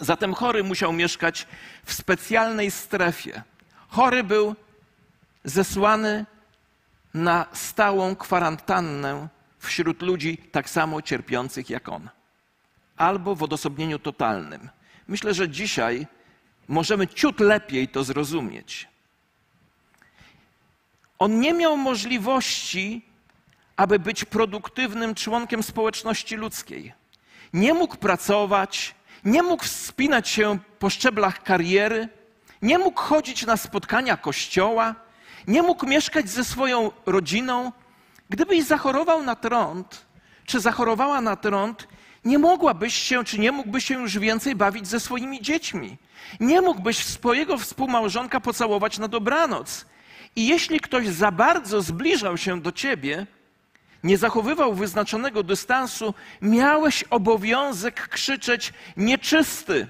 Zatem 0.00 0.34
chory 0.34 0.64
musiał 0.64 0.92
mieszkać 0.92 1.46
w 1.84 1.92
specjalnej 1.92 2.70
strefie. 2.70 3.42
Chory 3.88 4.24
był 4.24 4.54
zesłany 5.44 6.26
na 7.16 7.46
stałą 7.52 8.16
kwarantannę 8.16 9.28
wśród 9.58 10.02
ludzi 10.02 10.38
tak 10.52 10.70
samo 10.70 11.02
cierpiących 11.02 11.70
jak 11.70 11.88
on, 11.88 12.08
albo 12.96 13.34
w 13.34 13.42
odosobnieniu 13.42 13.98
totalnym. 13.98 14.68
Myślę, 15.08 15.34
że 15.34 15.48
dzisiaj 15.48 16.06
możemy 16.68 17.08
ciut 17.08 17.40
lepiej 17.40 17.88
to 17.88 18.04
zrozumieć. 18.04 18.88
On 21.18 21.40
nie 21.40 21.54
miał 21.54 21.76
możliwości, 21.76 23.04
aby 23.76 23.98
być 23.98 24.24
produktywnym 24.24 25.14
członkiem 25.14 25.62
społeczności 25.62 26.36
ludzkiej. 26.36 26.92
Nie 27.52 27.74
mógł 27.74 27.96
pracować, 27.96 28.94
nie 29.24 29.42
mógł 29.42 29.64
wspinać 29.64 30.28
się 30.28 30.58
po 30.78 30.90
szczeblach 30.90 31.42
kariery, 31.42 32.08
nie 32.62 32.78
mógł 32.78 33.00
chodzić 33.00 33.46
na 33.46 33.56
spotkania 33.56 34.16
kościoła 34.16 35.05
nie 35.46 35.62
mógł 35.62 35.86
mieszkać 35.86 36.28
ze 36.28 36.44
swoją 36.44 36.90
rodziną. 37.06 37.72
Gdybyś 38.30 38.64
zachorował 38.64 39.22
na 39.22 39.36
trąd, 39.36 40.06
czy 40.46 40.60
zachorowała 40.60 41.20
na 41.20 41.36
trąd, 41.36 41.88
nie 42.24 42.38
mogłabyś 42.38 42.94
się, 42.94 43.24
czy 43.24 43.38
nie 43.38 43.52
mógłbyś 43.52 43.84
się 43.84 43.94
już 43.94 44.18
więcej 44.18 44.54
bawić 44.54 44.88
ze 44.88 45.00
swoimi 45.00 45.42
dziećmi. 45.42 45.96
Nie 46.40 46.60
mógłbyś 46.60 47.04
swojego 47.04 47.58
współmałżonka 47.58 48.40
pocałować 48.40 48.98
na 48.98 49.08
dobranoc. 49.08 49.86
I 50.36 50.46
jeśli 50.46 50.80
ktoś 50.80 51.08
za 51.08 51.32
bardzo 51.32 51.82
zbliżał 51.82 52.36
się 52.38 52.60
do 52.60 52.72
ciebie, 52.72 53.26
nie 54.04 54.18
zachowywał 54.18 54.74
wyznaczonego 54.74 55.42
dystansu, 55.42 56.14
miałeś 56.42 57.02
obowiązek 57.02 58.08
krzyczeć 58.08 58.72
nieczysty. 58.96 59.86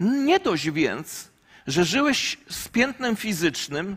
Nie 0.00 0.40
dość 0.40 0.70
więc, 0.70 1.28
że 1.68 1.84
żyłeś 1.84 2.38
z 2.48 2.68
piętnem 2.68 3.16
fizycznym, 3.16 3.96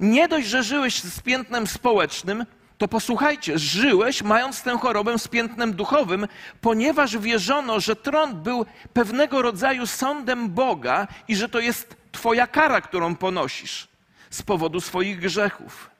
nie 0.00 0.28
dość, 0.28 0.46
że 0.46 0.62
żyłeś 0.62 1.02
z 1.02 1.20
piętnem 1.20 1.66
społecznym, 1.66 2.46
to 2.78 2.88
posłuchajcie, 2.88 3.58
żyłeś 3.58 4.22
mając 4.22 4.62
tę 4.62 4.78
chorobę 4.78 5.18
z 5.18 5.28
piętnem 5.28 5.72
duchowym, 5.74 6.28
ponieważ 6.60 7.18
wierzono, 7.18 7.80
że 7.80 7.96
trąd 7.96 8.34
był 8.34 8.66
pewnego 8.92 9.42
rodzaju 9.42 9.86
sądem 9.86 10.50
Boga 10.50 11.08
i 11.28 11.36
że 11.36 11.48
to 11.48 11.60
jest 11.60 11.96
Twoja 12.12 12.46
kara, 12.46 12.80
którą 12.80 13.16
ponosisz 13.16 13.88
z 14.30 14.42
powodu 14.42 14.80
swoich 14.80 15.20
grzechów. 15.20 15.90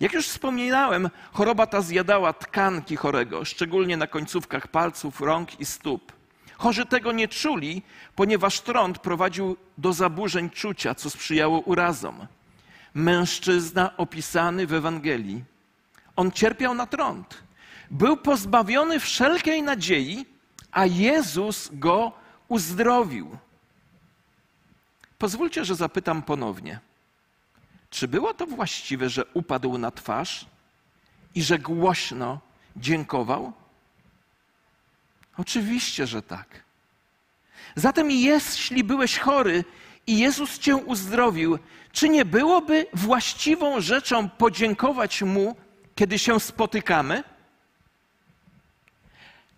Jak 0.00 0.12
już 0.12 0.28
wspominałem, 0.28 1.10
choroba 1.32 1.66
ta 1.66 1.80
zjadała 1.80 2.32
tkanki 2.32 2.96
chorego, 2.96 3.44
szczególnie 3.44 3.96
na 3.96 4.06
końcówkach 4.06 4.68
palców, 4.68 5.20
rąk 5.20 5.60
i 5.60 5.64
stóp. 5.64 6.17
Chorzy 6.58 6.86
tego 6.86 7.12
nie 7.12 7.28
czuli, 7.28 7.82
ponieważ 8.14 8.60
trąd 8.60 8.98
prowadził 8.98 9.56
do 9.78 9.92
zaburzeń 9.92 10.50
czucia, 10.50 10.94
co 10.94 11.10
sprzyjało 11.10 11.60
urazom. 11.60 12.26
Mężczyzna 12.94 13.96
opisany 13.96 14.66
w 14.66 14.72
Ewangelii, 14.72 15.44
on 16.16 16.32
cierpiał 16.32 16.74
na 16.74 16.86
trąd. 16.86 17.42
Był 17.90 18.16
pozbawiony 18.16 19.00
wszelkiej 19.00 19.62
nadziei, 19.62 20.26
a 20.72 20.86
Jezus 20.86 21.68
go 21.72 22.12
uzdrowił. 22.48 23.36
Pozwólcie, 25.18 25.64
że 25.64 25.74
zapytam 25.74 26.22
ponownie. 26.22 26.80
Czy 27.90 28.08
było 28.08 28.34
to 28.34 28.46
właściwe, 28.46 29.08
że 29.08 29.24
upadł 29.34 29.78
na 29.78 29.90
twarz 29.90 30.46
i 31.34 31.42
że 31.42 31.58
głośno 31.58 32.40
dziękował? 32.76 33.52
Oczywiście, 35.38 36.06
że 36.06 36.22
tak. 36.22 36.46
Zatem 37.74 38.10
jeśli 38.10 38.84
byłeś 38.84 39.18
chory 39.18 39.64
i 40.06 40.18
Jezus 40.18 40.58
cię 40.58 40.76
uzdrowił, 40.76 41.58
czy 41.92 42.08
nie 42.08 42.24
byłoby 42.24 42.86
właściwą 42.94 43.80
rzeczą 43.80 44.28
podziękować 44.28 45.22
Mu, 45.22 45.56
kiedy 45.94 46.18
się 46.18 46.40
spotykamy? 46.40 47.24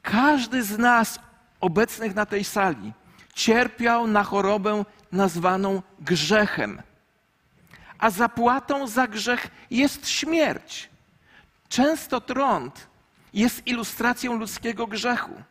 Każdy 0.03 0.63
z 0.63 0.79
nas 0.79 1.21
obecnych 1.61 2.15
na 2.15 2.27
tej 2.27 2.45
sali 2.45 2.93
cierpiał 3.35 4.07
na 4.07 4.25
chorobę 4.25 4.85
nazwaną 5.13 5.83
grzechem. 6.01 6.83
A 7.99 8.11
zapłatą 8.11 8.87
za 8.87 9.07
grzech 9.07 9.49
jest 9.71 10.09
śmierć. 10.09 10.91
Często 11.69 12.21
trąd 12.21 12.87
jest 13.35 13.67
ilustracją 13.67 14.37
ludzkiego 14.37 14.87
grzechu. 14.87 15.43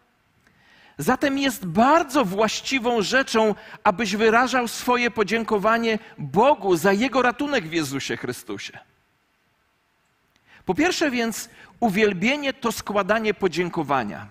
Zatem 0.99 1.37
jest 1.37 1.65
bardzo 1.65 2.25
właściwą 2.25 3.01
rzeczą, 3.01 3.55
abyś 3.83 4.15
wyrażał 4.15 4.67
swoje 4.67 5.11
podziękowanie 5.11 5.99
Bogu 6.17 6.75
za 6.75 6.93
Jego 6.93 7.21
ratunek 7.21 7.67
w 7.67 7.73
Jezusie 7.73 8.17
Chrystusie. 8.17 8.79
Po 10.65 10.75
pierwsze 10.75 11.11
więc, 11.11 11.49
uwielbienie 11.79 12.53
to 12.53 12.71
składanie 12.71 13.33
podziękowania, 13.33 14.27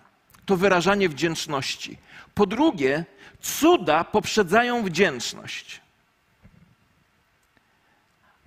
to 0.46 0.56
wyrażanie 0.56 1.08
wdzięczności. 1.08 1.98
Po 2.34 2.46
drugie, 2.46 3.04
cuda 3.40 4.04
poprzedzają 4.04 4.82
wdzięczność. 4.82 5.80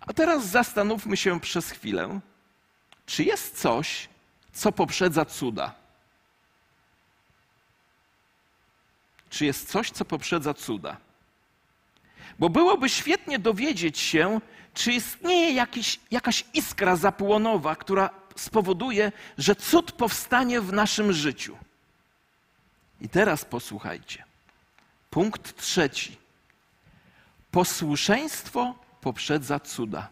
A 0.01 0.13
teraz 0.13 0.45
zastanówmy 0.45 1.17
się 1.17 1.39
przez 1.39 1.71
chwilę, 1.71 2.19
czy 3.05 3.23
jest 3.23 3.59
coś, 3.61 4.09
co 4.53 4.71
poprzedza 4.71 5.25
cuda. 5.25 5.80
Czy 9.31 9.45
jest 9.45 9.69
coś, 9.69 9.91
co 9.91 10.05
poprzedza 10.05 10.53
cuda? 10.53 10.97
Bo 12.39 12.49
byłoby 12.49 12.89
świetnie 12.89 13.39
dowiedzieć 13.39 13.99
się, 13.99 14.41
czy 14.73 14.93
istnieje 14.93 15.53
jakiś, 15.53 15.99
jakaś 16.11 16.45
iskra 16.53 16.95
zapłonowa, 16.95 17.75
która 17.75 18.09
spowoduje, 18.35 19.11
że 19.37 19.55
cud 19.55 19.91
powstanie 19.91 20.61
w 20.61 20.73
naszym 20.73 21.13
życiu. 21.13 21.57
I 23.01 23.09
teraz 23.09 23.45
posłuchajcie. 23.45 24.23
Punkt 25.09 25.57
trzeci. 25.57 26.17
Posłuszeństwo 27.51 28.75
poprzedza 29.01 29.59
cuda. 29.59 30.09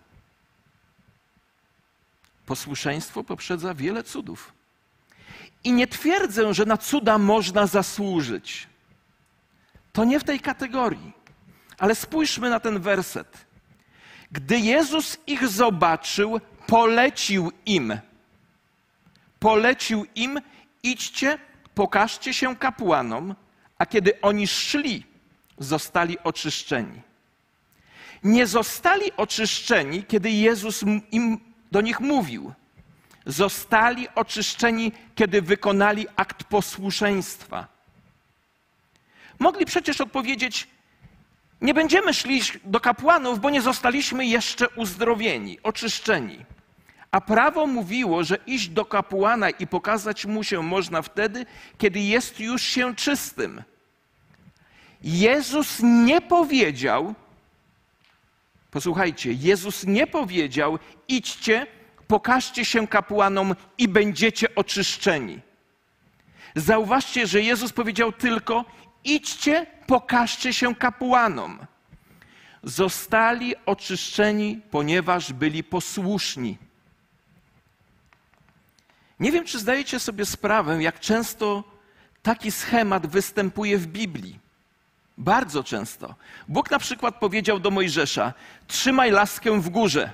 Posłuszeństwo 2.46 3.24
poprzedza 3.24 3.74
wiele 3.74 4.04
cudów. 4.04 4.54
I 5.64 5.72
nie 5.72 5.88
twierdzę, 5.88 6.54
że 6.54 6.66
na 6.66 6.78
cuda 6.78 7.18
można 7.18 7.68
zasłużyć. 7.68 8.68
To 9.94 10.04
nie 10.04 10.20
w 10.20 10.24
tej 10.24 10.40
kategorii. 10.40 11.14
Ale 11.78 11.96
spójrzmy 11.96 12.50
na 12.50 12.60
ten 12.60 12.80
werset. 12.80 13.46
Gdy 14.32 14.60
Jezus 14.60 15.18
ich 15.28 15.48
zobaczył, 15.48 16.40
polecił 16.68 17.52
im. 17.66 18.00
Polecił 19.40 20.06
im, 20.16 20.42
idźcie, 20.84 21.38
pokażcie 21.76 22.34
się 22.34 22.56
kapłanom, 22.56 23.36
a 23.78 23.86
kiedy 23.86 24.22
oni 24.22 24.48
szli, 24.48 25.06
zostali 25.58 26.20
oczyszczeni. 26.20 27.02
Nie 28.24 28.48
zostali 28.48 29.12
oczyszczeni, 29.18 30.04
kiedy 30.04 30.32
Jezus 30.32 30.84
im 31.12 31.40
do 31.72 31.82
nich 31.82 32.00
mówił. 32.00 32.54
Zostali 33.26 34.08
oczyszczeni, 34.16 34.92
kiedy 35.16 35.42
wykonali 35.42 36.08
akt 36.16 36.44
posłuszeństwa. 36.44 37.79
Mogli 39.40 39.66
przecież 39.66 40.02
odpowiedzieć: 40.02 40.68
Nie 41.62 41.74
będziemy 41.74 42.14
szli 42.14 42.42
do 42.64 42.80
kapłanów, 42.80 43.40
bo 43.40 43.50
nie 43.50 43.62
zostaliśmy 43.62 44.26
jeszcze 44.26 44.70
uzdrowieni, 44.70 45.60
oczyszczeni. 45.64 46.46
A 47.12 47.22
prawo 47.22 47.68
mówiło, 47.68 48.24
że 48.24 48.38
iść 48.48 48.68
do 48.68 48.86
kapłana 48.86 49.50
i 49.50 49.68
pokazać 49.68 50.26
mu 50.26 50.44
się 50.44 50.64
można 50.64 51.02
wtedy, 51.02 51.46
kiedy 51.78 52.00
jest 52.00 52.40
już 52.40 52.62
się 52.62 52.96
czystym. 52.96 53.64
Jezus 55.04 55.80
nie 55.84 56.22
powiedział, 56.22 57.16
posłuchajcie, 58.72 59.34
Jezus 59.34 59.86
nie 59.86 60.08
powiedział: 60.08 60.80
idźcie, 61.08 61.68
pokażcie 62.08 62.66
się 62.66 62.88
kapłanom 62.88 63.56
i 63.78 63.88
będziecie 63.88 64.56
oczyszczeni. 64.56 65.40
Zauważcie, 66.56 67.28
że 67.28 67.42
Jezus 67.42 67.74
powiedział 67.74 68.12
tylko: 68.12 68.66
idźcie, 69.04 69.66
pokażcie 69.88 70.54
się 70.54 70.76
kapłanom. 70.76 71.60
Zostali 72.64 73.56
oczyszczeni, 73.66 74.62
ponieważ 74.72 75.34
byli 75.34 75.64
posłuszni. 75.64 76.58
Nie 79.20 79.32
wiem, 79.32 79.46
czy 79.46 79.60
zdajecie 79.60 80.00
sobie 80.00 80.26
sprawę, 80.26 80.84
jak 80.84 81.00
często 81.00 81.64
taki 82.24 82.52
schemat 82.52 83.08
występuje 83.08 83.78
w 83.78 83.88
Biblii. 83.88 84.40
Bardzo 85.18 85.64
często. 85.64 86.16
Bóg 86.48 86.72
na 86.72 86.80
przykład 86.80 87.16
powiedział 87.16 87.60
do 87.60 87.72
Mojżesza: 87.72 88.34
Trzymaj 88.68 89.12
laskę 89.12 89.62
w 89.62 89.70
górze. 89.70 90.12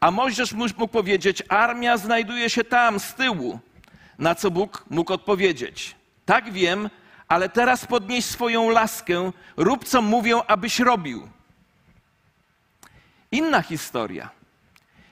A 0.00 0.10
Mojżesz 0.10 0.52
mógł 0.52 0.88
powiedzieć: 0.88 1.42
Armia 1.48 1.96
znajduje 1.96 2.50
się 2.50 2.64
tam, 2.64 3.00
z 3.00 3.14
tyłu. 3.14 3.60
Na 4.18 4.34
co 4.34 4.50
Bóg 4.50 4.84
mógł 4.90 5.12
odpowiedzieć: 5.12 5.96
Tak 6.26 6.52
wiem, 6.52 6.90
ale 7.30 7.48
teraz 7.48 7.86
podnieś 7.86 8.24
swoją 8.24 8.70
laskę, 8.70 9.32
rób 9.56 9.84
co 9.84 10.02
mówią, 10.02 10.42
abyś 10.46 10.78
robił. 10.78 11.28
Inna 13.30 13.62
historia. 13.62 14.30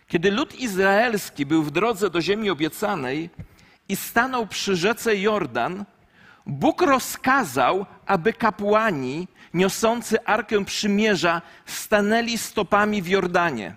Kiedy 0.08 0.30
lud 0.30 0.54
izraelski 0.54 1.46
był 1.46 1.62
w 1.62 1.70
drodze 1.70 2.10
do 2.10 2.20
ziemi 2.20 2.50
obiecanej 2.50 3.30
i 3.88 3.96
stanął 3.96 4.46
przy 4.46 4.76
rzece 4.76 5.16
Jordan, 5.16 5.84
Bóg 6.46 6.82
rozkazał, 6.82 7.86
aby 8.06 8.32
kapłani 8.32 9.28
niosący 9.54 10.24
arkę 10.24 10.64
przymierza 10.64 11.42
stanęli 11.66 12.38
stopami 12.38 13.02
w 13.02 13.08
Jordanie. 13.08 13.74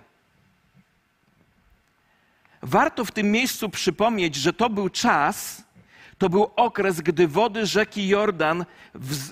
Warto 2.62 3.04
w 3.04 3.10
tym 3.10 3.30
miejscu 3.30 3.68
przypomnieć, 3.68 4.34
że 4.34 4.52
to 4.52 4.70
był 4.70 4.88
czas, 4.88 5.62
to 6.18 6.28
był 6.28 6.50
okres, 6.56 7.00
gdy 7.00 7.28
wody 7.28 7.66
rzeki 7.66 8.08
Jordan 8.08 8.64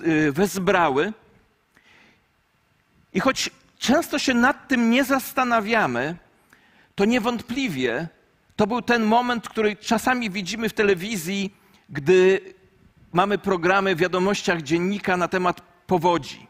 y, 0.05 0.31
wezbrały. 0.31 1.13
I 3.13 3.19
choć 3.19 3.49
często 3.79 4.19
się 4.19 4.33
nad 4.33 4.67
tym 4.67 4.89
nie 4.89 5.03
zastanawiamy, 5.03 6.15
to 6.95 7.05
niewątpliwie 7.05 8.07
to 8.55 8.67
był 8.67 8.81
ten 8.81 9.03
moment, 9.03 9.49
który 9.49 9.75
czasami 9.75 10.29
widzimy 10.29 10.69
w 10.69 10.73
telewizji, 10.73 11.53
gdy 11.89 12.41
mamy 13.13 13.37
programy 13.37 13.95
w 13.95 13.99
wiadomościach 13.99 14.61
dziennika 14.61 15.17
na 15.17 15.27
temat 15.27 15.61
powodzi. 15.87 16.47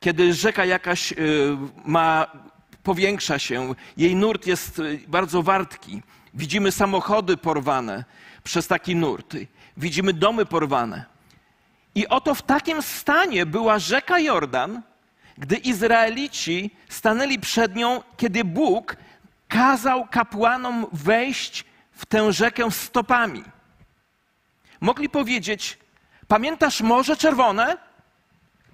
Kiedy 0.00 0.34
rzeka 0.34 0.64
jakaś 0.64 1.12
y, 1.12 1.16
ma, 1.84 2.26
powiększa 2.82 3.38
się, 3.38 3.74
jej 3.96 4.16
nurt 4.16 4.46
jest 4.46 4.78
y, 4.78 5.00
bardzo 5.08 5.42
wartki. 5.42 6.02
Widzimy 6.34 6.72
samochody 6.72 7.36
porwane 7.36 8.04
przez 8.44 8.66
taki 8.66 8.96
nurt. 8.96 9.36
Widzimy 9.76 10.12
domy 10.12 10.46
porwane. 10.46 11.04
I 11.94 12.08
oto 12.08 12.34
w 12.34 12.42
takim 12.42 12.82
stanie 12.82 13.46
była 13.46 13.78
rzeka 13.78 14.18
Jordan, 14.18 14.82
gdy 15.38 15.56
Izraelici 15.56 16.70
stanęli 16.88 17.38
przed 17.38 17.76
nią, 17.76 18.02
kiedy 18.16 18.44
Bóg 18.44 18.96
kazał 19.48 20.06
kapłanom 20.06 20.86
wejść 20.92 21.64
w 21.92 22.06
tę 22.06 22.32
rzekę 22.32 22.70
stopami. 22.70 23.44
Mogli 24.80 25.08
powiedzieć: 25.08 25.78
Pamiętasz 26.28 26.80
Morze 26.80 27.16
Czerwone? 27.16 27.76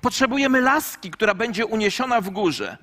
Potrzebujemy 0.01 0.61
laski, 0.61 1.11
która 1.11 1.35
będzie 1.35 1.67
uniesiona 1.67 2.21
w 2.21 2.31
górze. 2.31 2.77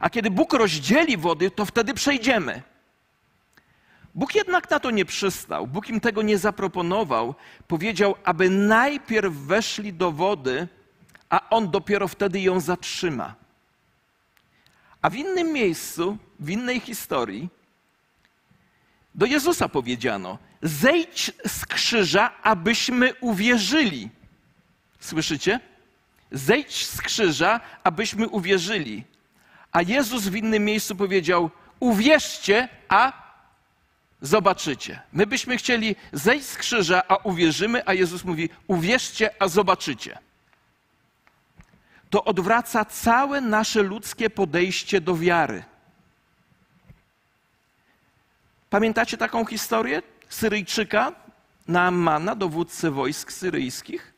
A 0.00 0.10
kiedy 0.10 0.30
Bóg 0.30 0.52
rozdzieli 0.52 1.16
wody, 1.16 1.50
to 1.50 1.66
wtedy 1.66 1.94
przejdziemy. 1.94 2.62
Bóg 4.16 4.34
jednak 4.34 4.70
na 4.70 4.80
to 4.80 4.90
nie 4.90 5.04
przystał. 5.04 5.66
Bóg 5.66 5.88
im 5.88 6.00
tego 6.00 6.22
nie 6.22 6.38
zaproponował. 6.38 7.34
Powiedział, 7.68 8.14
aby 8.24 8.50
najpierw 8.50 9.34
weszli 9.34 9.92
do 9.92 10.12
wody, 10.12 10.68
a 11.30 11.48
on 11.50 11.70
dopiero 11.70 12.08
wtedy 12.08 12.40
ją 12.40 12.60
zatrzyma. 12.60 13.34
A 15.02 15.10
w 15.10 15.16
innym 15.16 15.52
miejscu, 15.52 16.18
w 16.40 16.50
innej 16.50 16.80
historii, 16.80 17.48
do 19.14 19.26
Jezusa 19.26 19.68
powiedziano: 19.68 20.38
zejdź 20.62 21.32
z 21.46 21.66
krzyża, 21.66 22.32
abyśmy 22.42 23.14
uwierzyli. 23.20 24.10
Słyszycie? 25.00 25.60
Zejdź 26.30 26.86
z 26.86 27.02
krzyża, 27.02 27.60
abyśmy 27.84 28.28
uwierzyli. 28.28 29.04
A 29.72 29.82
Jezus 29.82 30.28
w 30.28 30.36
innym 30.36 30.64
miejscu 30.64 30.96
powiedział: 30.96 31.50
Uwierzcie, 31.80 32.68
a 32.88 33.25
zobaczycie. 34.20 35.00
My 35.12 35.26
byśmy 35.26 35.56
chcieli 35.56 35.96
zejść 36.12 36.46
z 36.46 36.56
krzyża, 36.56 37.02
a 37.08 37.16
uwierzymy, 37.16 37.82
a 37.86 37.94
Jezus 37.94 38.24
mówi: 38.24 38.48
Uwierzcie, 38.66 39.30
a 39.42 39.48
zobaczycie. 39.48 40.18
To 42.10 42.24
odwraca 42.24 42.84
całe 42.84 43.40
nasze 43.40 43.82
ludzkie 43.82 44.30
podejście 44.30 45.00
do 45.00 45.16
wiary. 45.16 45.64
Pamiętacie 48.70 49.16
taką 49.16 49.44
historię 49.44 50.02
Syryjczyka, 50.28 51.12
Naamana, 51.68 52.34
dowódcy 52.34 52.90
wojsk 52.90 53.32
syryjskich? 53.32 54.14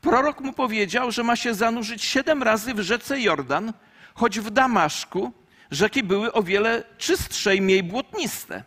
Prorok 0.00 0.40
mu 0.40 0.52
powiedział, 0.52 1.10
że 1.10 1.22
ma 1.22 1.36
się 1.36 1.54
zanurzyć 1.54 2.04
siedem 2.04 2.42
razy 2.42 2.74
w 2.74 2.80
rzece 2.80 3.20
Jordan, 3.20 3.72
choć 4.14 4.40
w 4.40 4.50
Damaszku 4.50 5.32
rzeki 5.72 6.02
były 6.02 6.32
o 6.32 6.42
wiele 6.42 6.84
czystsze 6.98 7.56
i 7.56 7.62
mniej 7.62 7.82
błotniste. 7.82 8.64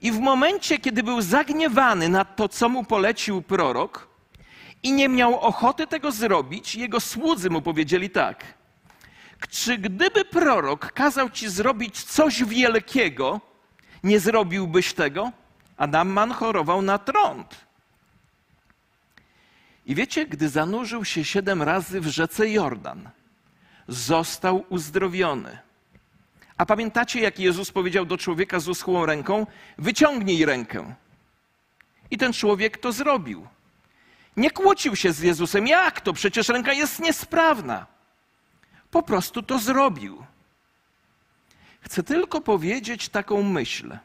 I 0.00 0.12
w 0.12 0.18
momencie, 0.18 0.78
kiedy 0.78 1.02
był 1.02 1.20
zagniewany 1.22 2.08
na 2.08 2.24
to, 2.24 2.48
co 2.48 2.68
mu 2.68 2.84
polecił 2.84 3.42
prorok, 3.42 4.08
i 4.82 4.92
nie 4.92 5.08
miał 5.08 5.40
ochoty 5.40 5.86
tego 5.86 6.12
zrobić, 6.12 6.74
jego 6.74 7.00
słudzy 7.00 7.50
mu 7.50 7.62
powiedzieli 7.62 8.10
tak: 8.10 8.44
Czy 9.50 9.78
gdyby 9.78 10.24
prorok 10.24 10.92
kazał 10.92 11.30
ci 11.30 11.48
zrobić 11.48 12.02
coś 12.02 12.44
wielkiego, 12.44 13.40
nie 14.04 14.20
zrobiłbyś 14.20 14.94
tego? 14.94 15.32
A 15.76 15.86
Namman 15.86 16.32
chorował 16.32 16.82
na 16.82 16.98
trąd. 16.98 17.66
I 19.86 19.94
wiecie, 19.94 20.26
gdy 20.26 20.48
zanurzył 20.48 21.04
się 21.04 21.24
siedem 21.24 21.62
razy 21.62 22.00
w 22.00 22.06
rzece 22.06 22.50
Jordan, 22.50 23.10
został 23.88 24.64
uzdrowiony. 24.68 25.65
A 26.58 26.66
pamiętacie, 26.66 27.20
jak 27.20 27.38
Jezus 27.38 27.70
powiedział 27.70 28.06
do 28.06 28.18
człowieka 28.18 28.60
z 28.60 28.68
uschłą 28.68 29.06
ręką: 29.06 29.46
Wyciągnij 29.78 30.44
rękę. 30.44 30.94
I 32.10 32.18
ten 32.18 32.32
człowiek 32.32 32.78
to 32.78 32.92
zrobił. 32.92 33.46
Nie 34.36 34.50
kłócił 34.50 34.96
się 34.96 35.12
z 35.12 35.20
Jezusem. 35.20 35.66
Jak 35.66 36.00
to? 36.00 36.12
Przecież 36.12 36.48
ręka 36.48 36.72
jest 36.72 37.00
niesprawna. 37.00 37.86
Po 38.90 39.02
prostu 39.02 39.42
to 39.42 39.58
zrobił. 39.58 40.24
Chcę 41.80 42.02
tylko 42.02 42.40
powiedzieć 42.40 43.08
taką 43.08 43.42
myśl, 43.42 43.98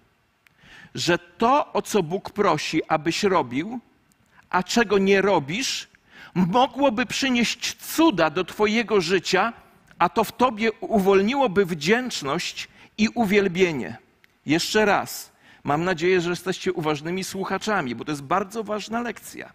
że 0.95 1.17
to, 1.17 1.73
o 1.73 1.81
co 1.81 2.03
Bóg 2.03 2.29
prosi, 2.29 2.81
abyś 2.87 3.23
robił, 3.23 3.79
a 4.49 4.63
czego 4.63 4.97
nie 4.97 5.21
robisz, 5.21 5.87
mogłoby 6.35 7.05
przynieść 7.05 7.75
cuda 7.75 8.29
do 8.29 8.43
Twojego 8.43 9.01
życia, 9.01 9.53
a 10.01 10.09
to 10.09 10.23
w 10.23 10.31
Tobie 10.31 10.71
uwolniłoby 10.71 11.65
wdzięczność 11.65 12.67
i 12.97 13.09
uwielbienie. 13.09 13.97
Jeszcze 14.45 14.85
raz, 14.85 15.31
mam 15.63 15.83
nadzieję, 15.83 16.21
że 16.21 16.29
jesteście 16.29 16.73
uważnymi 16.73 17.23
słuchaczami, 17.23 17.95
bo 17.95 18.05
to 18.05 18.11
jest 18.11 18.23
bardzo 18.23 18.63
ważna 18.63 19.01
lekcja. 19.01 19.53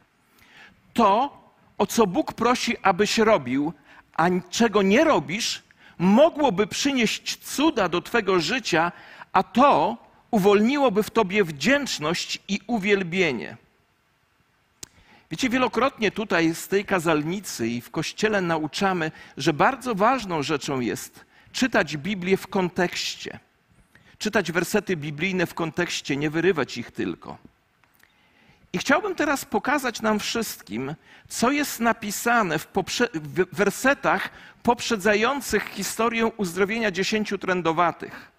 To, 0.94 1.38
o 1.78 1.87
co 1.87 2.06
Bóg 2.06 2.32
prosi, 2.32 2.76
abyś 2.82 3.18
robił, 3.18 3.72
a 4.16 4.28
czego 4.50 4.82
nie 4.82 5.04
robisz, 5.04 5.62
mogłoby 5.98 6.66
przynieść 6.66 7.38
cuda 7.38 7.88
do 7.88 8.02
Twego 8.02 8.40
życia, 8.40 8.92
a 9.32 9.42
to 9.42 9.96
uwolniłoby 10.30 11.02
w 11.02 11.11
Tobie 11.11 11.44
wdzięczność 11.44 12.38
i 12.48 12.61
uwielbienie. 12.66 13.56
Wiecie, 15.30 15.48
wielokrotnie 15.48 16.10
tutaj 16.10 16.54
z 16.54 16.68
tej 16.68 16.84
kazalnicy 16.84 17.68
i 17.68 17.80
w 17.80 17.90
kościele 17.90 18.40
nauczamy, 18.40 19.12
że 19.36 19.52
bardzo 19.52 19.94
ważną 19.94 20.42
rzeczą 20.42 20.80
jest 20.80 21.24
czytać 21.52 21.96
Biblię 21.96 22.36
w 22.36 22.46
kontekście. 22.46 23.38
Czytać 24.18 24.52
wersety 24.52 24.96
biblijne 24.96 25.46
w 25.46 25.54
kontekście, 25.54 26.16
nie 26.16 26.30
wyrywać 26.30 26.78
ich 26.78 26.90
tylko. 26.90 27.38
I 28.72 28.78
chciałbym 28.78 29.14
teraz 29.14 29.44
pokazać 29.44 30.02
nam 30.02 30.18
wszystkim, 30.18 30.94
co 31.28 31.50
jest 31.50 31.80
napisane 31.80 32.58
w, 32.58 32.68
w 33.14 33.56
wersetach 33.56 34.30
poprzedzających 34.62 35.68
historię 35.68 36.26
uzdrowienia 36.26 36.90
dziesięciu 36.90 37.38
trędowatych. 37.38 38.30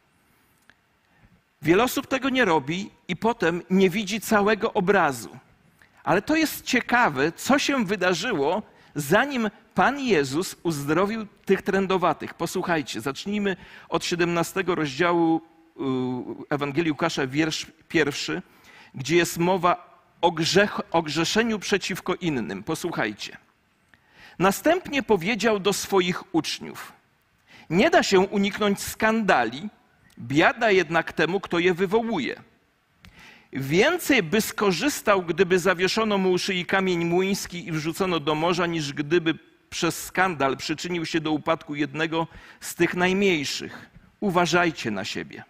Wiele 1.62 1.84
osób 1.84 2.08
tego 2.08 2.30
nie 2.30 2.45
robi 2.45 2.89
i 3.08 3.15
potem 3.15 3.62
nie 3.69 3.89
widzi 3.89 4.21
całego 4.21 4.73
obrazu. 4.73 5.38
Ale 6.08 6.22
to 6.22 6.36
jest 6.36 6.65
ciekawe, 6.65 7.32
co 7.32 7.60
się 7.60 7.86
wydarzyło, 7.86 8.62
zanim 8.96 9.50
Pan 9.76 10.00
Jezus 10.00 10.56
uzdrowił 10.63 11.26
tych 11.46 11.62
trędowatych. 11.62 12.34
Posłuchajcie, 12.34 13.02
zacznijmy 13.02 13.58
od 13.89 14.06
17 14.06 14.63
rozdziału 14.67 15.41
Ewangelii 16.50 16.91
Łukasza, 16.91 17.28
wiersz 17.28 17.65
pierwszy, 17.88 18.41
gdzie 18.96 19.15
jest 19.15 19.38
mowa 19.38 20.02
o, 20.22 20.32
grzech, 20.32 20.80
o 20.91 21.02
grzeszeniu 21.02 21.60
przeciwko 21.60 22.15
innym. 22.15 22.63
Posłuchajcie. 22.63 23.38
Następnie 24.39 25.04
powiedział 25.04 25.60
do 25.60 25.74
swoich 25.74 26.36
uczniów: 26.36 26.93
Nie 27.70 27.89
da 27.89 28.04
się 28.04 28.20
uniknąć 28.20 28.82
skandali, 28.82 29.70
biada 30.20 30.72
jednak 30.72 31.13
temu, 31.13 31.39
kto 31.39 31.60
je 31.60 31.74
wywołuje. 31.74 32.41
Więcej 33.54 34.24
by 34.24 34.42
skorzystał, 34.42 35.24
gdyby 35.24 35.60
zawieszono 35.60 36.18
mu 36.18 36.38
szyi 36.38 36.66
kamień 36.66 37.06
młyński 37.06 37.68
i 37.68 37.72
wrzucono 37.72 38.20
do 38.20 38.36
morza, 38.36 38.66
niż 38.66 38.94
gdyby 38.94 39.36
przez 39.70 40.04
skandal 40.04 40.58
przyczynił 40.58 41.06
się 41.06 41.22
do 41.22 41.32
upadku 41.32 41.76
jednego 41.76 42.28
z 42.62 42.76
tych 42.76 42.96
najmniejszych. 42.96 43.90
Uważajcie 44.20 44.92
na 44.92 45.06
siebie. 45.06 45.44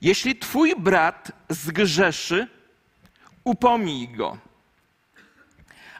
Jeśli 0.00 0.36
twój 0.36 0.74
brat 0.76 1.32
zgrzeszy, 1.48 2.48
upomnij 3.44 4.08
go. 4.08 4.38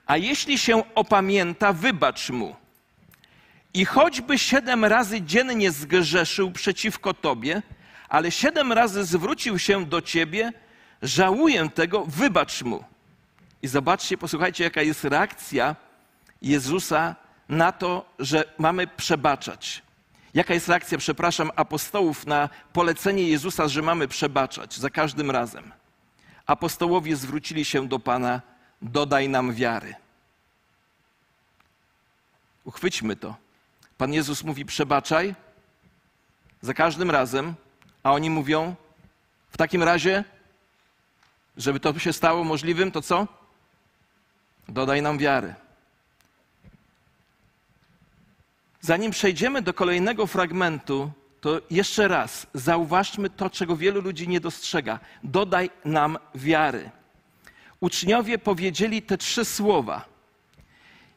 A 0.06 0.16
jeśli 0.16 0.58
się 0.58 0.94
opamięta, 0.94 1.72
wybacz 1.72 2.30
mu. 2.30 2.56
I 3.74 3.84
choćby 3.84 4.38
siedem 4.38 4.84
razy 4.84 5.22
dziennie 5.22 5.70
zgrzeszył 5.70 6.50
przeciwko 6.50 7.14
tobie, 7.14 7.62
ale 8.08 8.30
siedem 8.30 8.72
razy 8.72 9.04
zwrócił 9.04 9.58
się 9.58 9.86
do 9.86 10.02
ciebie, 10.02 10.52
żałuję 11.06 11.68
tego, 11.68 12.04
wybacz 12.06 12.62
mu. 12.62 12.84
I 13.62 13.68
zobaczcie, 13.68 14.18
posłuchajcie, 14.18 14.64
jaka 14.64 14.82
jest 14.82 15.04
reakcja 15.04 15.76
Jezusa 16.42 17.16
na 17.48 17.72
to, 17.72 18.14
że 18.18 18.44
mamy 18.58 18.86
przebaczać. 18.86 19.82
Jaka 20.34 20.54
jest 20.54 20.68
reakcja, 20.68 20.98
przepraszam, 20.98 21.50
apostołów 21.56 22.26
na 22.26 22.48
polecenie 22.72 23.22
Jezusa, 23.22 23.68
że 23.68 23.82
mamy 23.82 24.08
przebaczać 24.08 24.76
za 24.76 24.90
każdym 24.90 25.30
razem? 25.30 25.72
Apostołowie 26.46 27.16
zwrócili 27.16 27.64
się 27.64 27.88
do 27.88 27.98
Pana, 27.98 28.40
dodaj 28.82 29.28
nam 29.28 29.54
wiary. 29.54 29.94
Uchwyćmy 32.64 33.16
to. 33.16 33.36
Pan 33.98 34.12
Jezus 34.12 34.44
mówi: 34.44 34.64
przebaczaj 34.64 35.34
za 36.60 36.74
każdym 36.74 37.10
razem, 37.10 37.54
a 38.02 38.12
oni 38.12 38.30
mówią: 38.30 38.74
w 39.50 39.56
takim 39.56 39.82
razie 39.82 40.24
żeby 41.56 41.80
to 41.80 41.98
się 41.98 42.12
stało 42.12 42.44
możliwym, 42.44 42.90
to 42.92 43.02
co? 43.02 43.26
Dodaj 44.68 45.02
nam 45.02 45.18
wiary. 45.18 45.54
Zanim 48.80 49.10
przejdziemy 49.10 49.62
do 49.62 49.74
kolejnego 49.74 50.26
fragmentu, 50.26 51.10
to 51.40 51.60
jeszcze 51.70 52.08
raz 52.08 52.46
zauważmy 52.54 53.30
to, 53.30 53.50
czego 53.50 53.76
wielu 53.76 54.00
ludzi 54.00 54.28
nie 54.28 54.40
dostrzega. 54.40 54.98
Dodaj 55.24 55.70
nam 55.84 56.18
wiary. 56.34 56.90
Uczniowie 57.80 58.38
powiedzieli 58.38 59.02
te 59.02 59.18
trzy 59.18 59.44
słowa. 59.44 60.04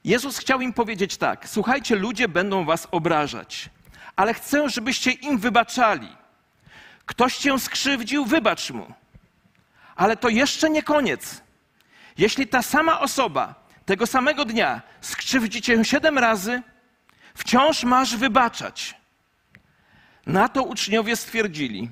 Jezus 0.03 0.37
chciał 0.37 0.61
im 0.61 0.73
powiedzieć 0.73 1.17
tak: 1.17 1.49
Słuchajcie, 1.49 1.95
ludzie 1.95 2.27
będą 2.27 2.65
was 2.65 2.87
obrażać, 2.91 3.69
ale 4.15 4.33
chcę, 4.33 4.69
żebyście 4.69 5.11
im 5.11 5.37
wybaczali. 5.37 6.09
Ktoś 7.05 7.37
cię 7.37 7.59
skrzywdził, 7.59 8.25
wybacz 8.25 8.71
mu. 8.71 8.93
Ale 9.99 10.17
to 10.17 10.29
jeszcze 10.29 10.69
nie 10.69 10.83
koniec. 10.83 11.41
Jeśli 12.17 12.47
ta 12.47 12.61
sama 12.61 12.99
osoba 12.99 13.55
tego 13.85 14.07
samego 14.07 14.45
dnia 14.45 14.81
skrzywdzi 15.01 15.61
cię 15.61 15.85
siedem 15.85 16.17
razy, 16.17 16.61
wciąż 17.35 17.83
masz 17.83 18.15
wybaczać. 18.15 18.95
Na 20.25 20.49
to 20.49 20.63
uczniowie 20.63 21.15
stwierdzili, 21.15 21.89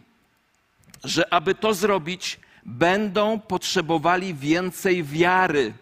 że 1.04 1.34
aby 1.34 1.56
to 1.56 1.74
zrobić, 1.74 2.40
będą 2.66 3.40
potrzebowali 3.40 4.34
więcej 4.34 5.04
wiary. 5.04 5.74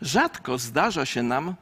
Rzadko 0.00 0.58
zdarza 0.58 1.06
się 1.06 1.22
nam 1.22 1.54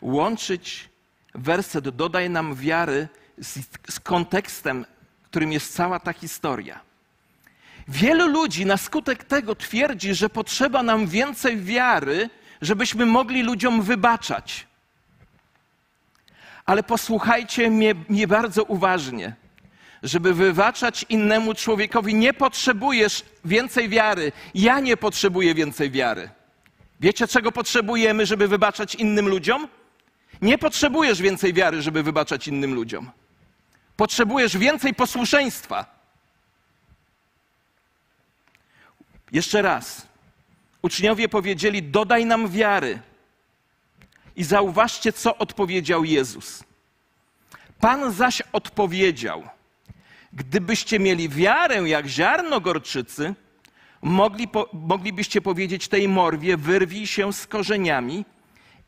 łączyć 0.00 0.88
werset 1.34 1.88
dodaj 1.88 2.30
nam 2.30 2.54
wiary 2.54 3.08
z, 3.38 3.58
z 3.90 4.00
kontekstem 4.00 4.86
którym 5.30 5.52
jest 5.52 5.74
cała 5.74 6.00
ta 6.00 6.12
historia. 6.12 6.89
Wielu 7.90 8.28
ludzi 8.28 8.66
na 8.66 8.76
skutek 8.76 9.24
tego 9.24 9.54
twierdzi, 9.54 10.14
że 10.14 10.28
potrzeba 10.28 10.82
nam 10.82 11.06
więcej 11.06 11.60
wiary, 11.60 12.30
żebyśmy 12.62 13.06
mogli 13.06 13.42
ludziom 13.42 13.82
wybaczać. 13.82 14.66
Ale 16.66 16.82
posłuchajcie 16.82 17.70
mnie, 17.70 17.94
mnie 18.08 18.28
bardzo 18.28 18.64
uważnie. 18.64 19.34
Żeby 20.02 20.34
wybaczać 20.34 21.06
innemu 21.08 21.54
człowiekowi, 21.54 22.14
nie 22.14 22.32
potrzebujesz 22.32 23.24
więcej 23.44 23.88
wiary. 23.88 24.32
Ja 24.54 24.80
nie 24.80 24.96
potrzebuję 24.96 25.54
więcej 25.54 25.90
wiary. 25.90 26.30
Wiecie, 27.00 27.28
czego 27.28 27.52
potrzebujemy, 27.52 28.26
żeby 28.26 28.48
wybaczać 28.48 28.94
innym 28.94 29.28
ludziom? 29.28 29.68
Nie 30.42 30.58
potrzebujesz 30.58 31.22
więcej 31.22 31.52
wiary, 31.52 31.82
żeby 31.82 32.02
wybaczać 32.02 32.48
innym 32.48 32.74
ludziom. 32.74 33.10
Potrzebujesz 33.96 34.56
więcej 34.56 34.94
posłuszeństwa. 34.94 35.99
Jeszcze 39.32 39.62
raz. 39.62 40.06
Uczniowie 40.82 41.28
powiedzieli: 41.28 41.82
Dodaj 41.82 42.26
nam 42.26 42.48
wiary. 42.48 42.98
I 44.36 44.44
zauważcie, 44.44 45.12
co 45.12 45.38
odpowiedział 45.38 46.04
Jezus. 46.04 46.64
Pan 47.80 48.12
zaś 48.12 48.42
odpowiedział: 48.52 49.42
Gdybyście 50.32 50.98
mieli 50.98 51.28
wiarę 51.28 51.88
jak 51.88 52.06
ziarno 52.06 52.60
gorczycy, 52.60 53.34
mogli, 54.02 54.48
po, 54.48 54.68
moglibyście 54.72 55.40
powiedzieć 55.40 55.88
tej 55.88 56.08
morwie: 56.08 56.56
Wyrwij 56.56 57.06
się 57.06 57.32
z 57.32 57.46
korzeniami 57.46 58.24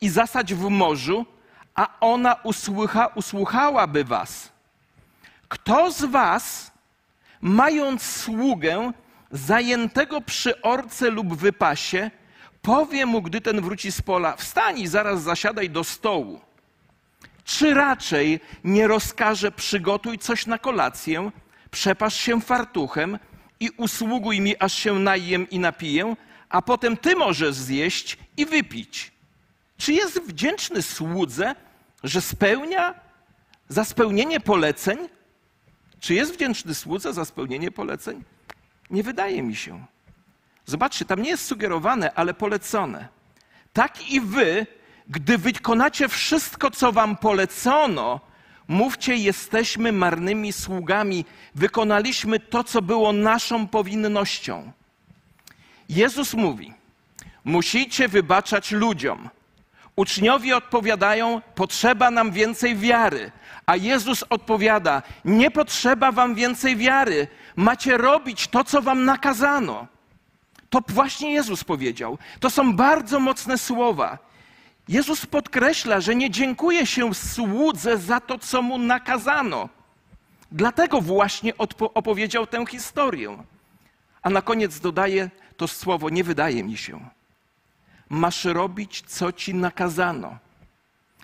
i 0.01 0.09
zasadź 0.09 0.55
w 0.55 0.69
morzu, 0.69 1.27
a 1.75 1.89
ona 2.01 2.37
usłuchałaby 3.15 4.05
was. 4.05 4.53
Kto 5.49 5.93
z 5.93 6.05
was, 6.05 6.73
mając 7.41 8.03
sługę 8.03 8.93
zajętego 9.33 10.21
przy 10.21 10.63
orce 10.63 11.11
lub 11.11 11.35
wypasie, 11.35 12.11
powie 12.63 13.07
mu, 13.07 13.23
gdy 13.23 13.41
ten 13.41 13.61
wróci 13.61 13.93
z 13.93 14.03
pola, 14.03 14.37
wstań 14.37 14.79
i 14.79 14.87
zaraz 14.87 15.23
zasiadaj 15.23 15.71
do 15.71 15.85
stołu. 15.85 16.41
Czy 17.45 17.75
raczej 17.75 18.41
nie 18.65 18.87
rozkaże, 18.87 19.53
przygotuj 19.53 20.19
coś 20.19 20.47
na 20.47 20.59
kolację, 20.59 21.31
przepasz 21.71 22.15
się 22.15 22.41
fartuchem 22.41 23.19
i 23.61 23.71
usługuj 23.77 24.41
mi, 24.41 24.59
aż 24.59 24.73
się 24.73 24.99
najem 24.99 25.51
i 25.51 25.59
napiję, 25.59 26.17
a 26.49 26.63
potem 26.63 26.97
ty 26.97 27.17
możesz 27.17 27.55
zjeść 27.55 28.19
i 28.37 28.47
wypić. 28.47 29.13
Czy 29.79 29.93
jest 29.93 30.21
wdzięczny 30.21 30.83
słudze, 30.83 31.55
że 32.05 32.21
spełnia 32.21 32.95
za 33.69 33.85
spełnienie 33.85 34.41
poleceń? 34.41 34.99
Czy 36.01 36.15
jest 36.15 36.35
wdzięczny 36.35 36.75
słudze 36.75 37.13
za 37.13 37.25
spełnienie 37.25 37.71
poleceń? 37.71 38.25
Nie 38.93 39.03
wydaje 39.03 39.43
mi 39.43 39.57
się. 39.57 39.87
Zobaczcie, 40.67 41.05
tam 41.05 41.23
nie 41.23 41.31
jest 41.31 41.45
sugerowane, 41.47 42.13
ale 42.15 42.35
polecone. 42.35 43.09
Tak 43.73 44.11
i 44.11 44.21
wy, 44.21 44.67
gdy 45.09 45.39
wykonacie 45.39 46.09
wszystko, 46.09 46.71
co 46.71 46.93
wam 46.93 47.17
polecono, 47.17 48.21
mówcie, 48.69 49.17
jesteśmy 49.17 49.93
marnymi 49.93 50.53
sługami, 50.53 51.25
wykonaliśmy 51.55 52.41
to, 52.41 52.65
co 52.65 52.83
było 52.83 53.13
naszą 53.13 53.69
powinnością. 53.69 54.73
Jezus 55.89 56.35
mówi: 56.35 56.75
Musicie 57.45 58.09
wybaczać 58.09 58.71
ludziom. 58.71 59.29
Uczniowie 59.97 60.57
odpowiadają: 60.57 61.41
Potrzeba 61.55 62.11
nam 62.11 62.33
więcej 62.33 62.77
wiary. 62.77 63.33
A 63.67 63.77
Jezus 63.77 64.25
odpowiada: 64.31 65.03
Nie 65.25 65.51
potrzeba 65.51 66.13
wam 66.13 66.35
więcej 66.35 66.77
wiary. 66.77 67.29
Macie 67.57 67.97
robić 67.97 68.49
to, 68.49 68.65
co 68.65 68.83
wam 68.83 69.05
nakazano. 69.05 69.87
To 70.71 70.81
właśnie 70.89 71.33
Jezus 71.33 71.65
powiedział. 71.65 72.19
To 72.41 72.51
są 72.51 72.73
bardzo 72.77 73.21
mocne 73.21 73.59
słowa. 73.59 74.19
Jezus 74.89 75.27
podkreśla, 75.27 76.01
że 76.01 76.15
nie 76.15 76.31
dziękuje 76.31 76.87
się 76.87 77.15
słudze 77.15 77.99
za 77.99 78.21
to, 78.21 78.39
co 78.39 78.63
mu 78.63 78.79
nakazano. 78.79 79.69
Dlatego 80.53 81.01
właśnie 81.01 81.53
opowiedział 81.79 82.47
tę 82.47 82.67
historię. 82.67 83.39
A 84.23 84.31
na 84.31 84.43
koniec 84.43 84.81
dodaje 84.81 85.31
to 85.57 85.69
słowo: 85.69 86.11
Nie 86.11 86.25
wydaje 86.25 86.65
mi 86.65 86.77
się. 86.77 87.01
Masz 88.13 88.45
robić, 88.45 89.03
co 89.07 89.33
ci 89.33 89.55
nakazano. 89.55 90.39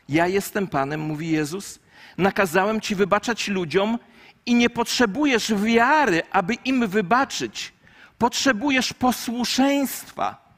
Ja 0.08 0.26
jestem 0.26 0.68
Panem, 0.68 1.00
mówi 1.00 1.30
Jezus. 1.30 1.78
Nakazałem 2.18 2.80
ci 2.80 2.94
wybaczać 2.94 3.48
ludziom 3.48 3.98
i 4.46 4.54
nie 4.54 4.70
potrzebujesz 4.70 5.54
wiary, 5.54 6.22
aby 6.30 6.54
im 6.54 6.88
wybaczyć. 6.88 7.72
Potrzebujesz 8.18 8.92
posłuszeństwa. 8.92 10.52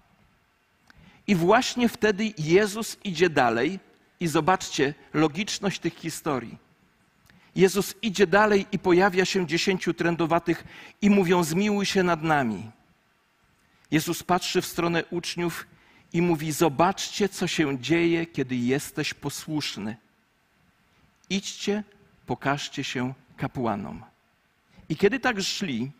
I 1.27 1.35
właśnie 1.35 1.89
wtedy 1.89 2.33
Jezus 2.39 2.97
idzie 3.05 3.31
dalej 3.31 3.81
i 4.21 4.29
zobaczcie 4.29 4.95
logiczność 5.15 5.79
tych 5.79 5.95
historii. 5.95 6.59
Jezus 7.57 7.95
idzie 8.03 8.27
dalej 8.27 8.67
i 8.73 8.79
pojawia 8.79 9.25
się 9.25 9.47
dziesięciu 9.47 9.95
trędowatych 9.95 10.65
i 11.03 11.11
mówią: 11.11 11.45
Zmiłuj 11.45 11.87
się 11.87 12.03
nad 12.03 12.23
nami. 12.23 12.71
Jezus 13.91 14.23
patrzy 14.23 14.63
w 14.63 14.67
stronę 14.67 15.05
uczniów 15.11 15.67
i 16.13 16.23
mówi: 16.23 16.53
Zobaczcie, 16.53 17.29
co 17.29 17.47
się 17.47 17.79
dzieje, 17.79 18.27
kiedy 18.27 18.57
jesteś 18.57 19.15
posłuszny. 19.15 19.97
Idźcie, 21.31 21.85
pokażcie 22.27 22.85
się 22.85 23.15
kapłanom. 23.37 24.05
I 24.89 24.97
kiedy 24.97 25.21
tak 25.21 25.41
szli, 25.41 25.91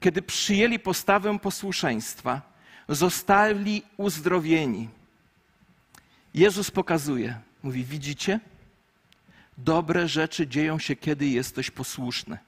kiedy 0.00 0.22
przyjęli 0.22 0.78
postawę 0.78 1.38
posłuszeństwa, 1.38 2.42
zostali 2.88 3.82
uzdrowieni. 3.96 4.88
Jezus 6.34 6.70
pokazuje, 6.70 7.40
mówi: 7.62 7.84
Widzicie? 7.84 8.40
Dobre 9.58 10.08
rzeczy 10.08 10.46
dzieją 10.46 10.78
się, 10.78 10.96
kiedy 10.96 11.26
jesteś 11.26 11.70
posłuszny. 11.70 12.38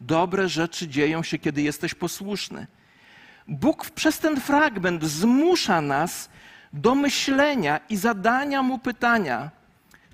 Dobre 0.00 0.48
rzeczy 0.48 0.88
dzieją 0.88 1.22
się, 1.22 1.38
kiedy 1.38 1.62
jesteś 1.62 1.94
posłuszny. 1.94 2.66
Bóg 3.48 3.90
przez 3.90 4.18
ten 4.18 4.40
fragment 4.40 5.04
zmusza 5.04 5.80
nas 5.80 6.28
do 6.72 6.94
myślenia 6.94 7.80
i 7.88 7.96
zadania 7.96 8.62
mu 8.62 8.78
pytania: 8.78 9.50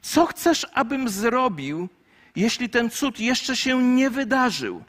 Co 0.03 0.27
chcesz, 0.27 0.67
abym 0.75 1.09
zrobił, 1.09 1.89
jeśli 2.37 2.69
ten 2.69 2.91
cud 2.91 3.21
jeszcze 3.21 3.57
się 3.57 3.83
nie 3.83 4.11
wydarzył? 4.11 4.85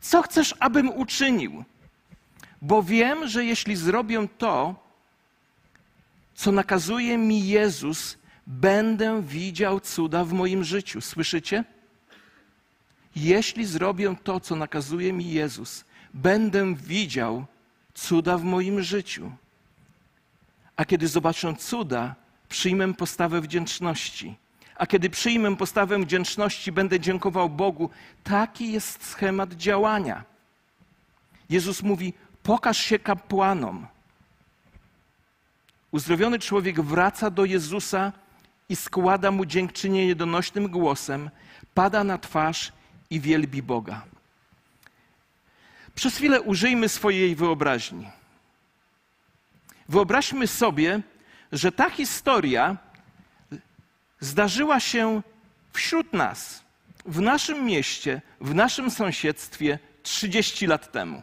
Co 0.00 0.22
chcesz, 0.22 0.54
abym 0.60 0.90
uczynił? 0.90 1.64
Bo 2.62 2.82
wiem, 2.82 3.28
że 3.28 3.44
jeśli 3.44 3.76
zrobię 3.76 4.28
to, 4.38 4.74
co 6.34 6.52
nakazuje 6.52 7.18
mi 7.18 7.48
Jezus, 7.48 8.18
będę 8.46 9.22
widział 9.22 9.80
cuda 9.80 10.24
w 10.24 10.32
moim 10.32 10.64
życiu. 10.64 11.00
Słyszycie? 11.00 11.64
Jeśli 13.16 13.64
zrobię 13.66 14.16
to, 14.24 14.40
co 14.40 14.56
nakazuje 14.56 15.12
mi 15.12 15.30
Jezus, 15.30 15.84
będę 16.14 16.74
widział 16.74 17.46
cuda 17.94 18.38
w 18.38 18.44
moim 18.44 18.82
życiu. 18.82 19.32
A 20.76 20.84
kiedy 20.84 21.08
zobaczę 21.08 21.54
cuda, 21.56 22.14
przyjmę 22.48 22.94
postawę 22.94 23.40
wdzięczności. 23.40 24.36
A 24.76 24.86
kiedy 24.86 25.10
przyjmę 25.10 25.56
postawę 25.56 25.98
wdzięczności, 25.98 26.72
będę 26.72 27.00
dziękował 27.00 27.48
Bogu. 27.50 27.90
Taki 28.24 28.72
jest 28.72 29.06
schemat 29.06 29.52
działania. 29.52 30.24
Jezus 31.50 31.82
mówi: 31.82 32.14
Pokaż 32.42 32.78
się 32.78 32.98
kapłanom. 32.98 33.86
Uzdrowiony 35.90 36.38
człowiek 36.38 36.80
wraca 36.80 37.30
do 37.30 37.44
Jezusa 37.44 38.12
i 38.68 38.76
składa 38.76 39.30
mu 39.30 39.46
dziękczynienie 39.46 40.14
donośnym 40.14 40.68
głosem, 40.68 41.30
pada 41.74 42.04
na 42.04 42.18
twarz 42.18 42.72
i 43.10 43.20
wielbi 43.20 43.62
Boga. 43.62 44.13
Przez 45.94 46.16
chwilę 46.16 46.42
użyjmy 46.42 46.88
swojej 46.88 47.36
wyobraźni. 47.36 48.10
Wyobraźmy 49.88 50.46
sobie, 50.46 51.00
że 51.52 51.72
ta 51.72 51.90
historia 51.90 52.76
zdarzyła 54.20 54.80
się 54.80 55.22
wśród 55.72 56.12
nas, 56.12 56.64
w 57.06 57.20
naszym 57.20 57.64
mieście, 57.64 58.22
w 58.40 58.54
naszym 58.54 58.90
sąsiedztwie 58.90 59.78
30 60.02 60.66
lat 60.66 60.92
temu. 60.92 61.22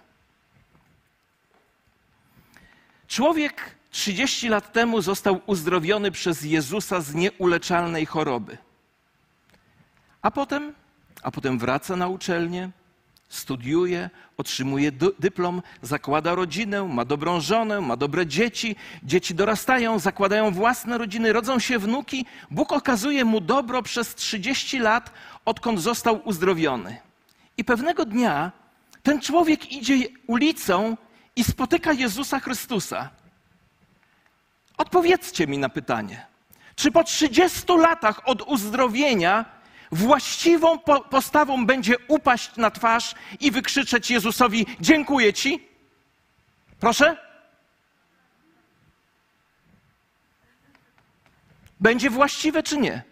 Człowiek 3.07 3.75
30 3.91 4.49
lat 4.49 4.73
temu 4.73 5.01
został 5.01 5.41
uzdrowiony 5.45 6.11
przez 6.11 6.43
Jezusa 6.43 7.01
z 7.01 7.13
nieuleczalnej 7.13 8.05
choroby. 8.05 8.57
A 10.21 10.31
potem, 10.31 10.73
a 11.23 11.31
potem 11.31 11.59
wraca 11.59 11.95
na 11.95 12.07
uczelnię, 12.07 12.71
studiuje, 13.31 14.09
otrzymuje 14.37 14.91
dyplom, 15.19 15.61
zakłada 15.81 16.35
rodzinę, 16.35 16.83
ma 16.83 17.05
dobrą 17.05 17.41
żonę, 17.41 17.81
ma 17.81 17.95
dobre 17.97 18.27
dzieci, 18.27 18.75
dzieci 19.03 19.35
dorastają, 19.35 19.99
zakładają 19.99 20.51
własne 20.51 20.97
rodziny, 20.97 21.33
rodzą 21.33 21.59
się 21.59 21.79
wnuki. 21.79 22.25
Bóg 22.51 22.71
okazuje 22.71 23.25
mu 23.25 23.41
dobro 23.41 23.81
przez 23.81 24.15
30 24.15 24.79
lat, 24.79 25.11
odkąd 25.45 25.79
został 25.81 26.21
uzdrowiony. 26.23 26.97
I 27.57 27.63
pewnego 27.63 28.05
dnia 28.05 28.51
ten 29.03 29.21
człowiek 29.21 29.71
idzie 29.71 29.95
ulicą 30.27 30.97
i 31.35 31.43
spotyka 31.43 31.93
Jezusa 31.93 32.39
Chrystusa. 32.39 33.09
Odpowiedzcie 34.77 35.47
mi 35.47 35.57
na 35.57 35.69
pytanie. 35.69 36.25
Czy 36.75 36.91
po 36.91 37.03
30 37.03 37.63
latach 37.77 38.21
od 38.27 38.41
uzdrowienia 38.41 39.60
właściwą 39.91 40.79
postawą 41.09 41.65
będzie 41.65 41.95
upaść 42.07 42.57
na 42.57 42.71
twarz 42.71 43.15
i 43.39 43.51
wykrzyczeć 43.51 44.11
Jezusowi: 44.11 44.65
Dziękuję 44.79 45.33
Ci? 45.33 45.67
Proszę? 46.79 47.17
Będzie 51.79 52.09
właściwe 52.09 52.63
czy 52.63 52.77
nie? 52.77 53.03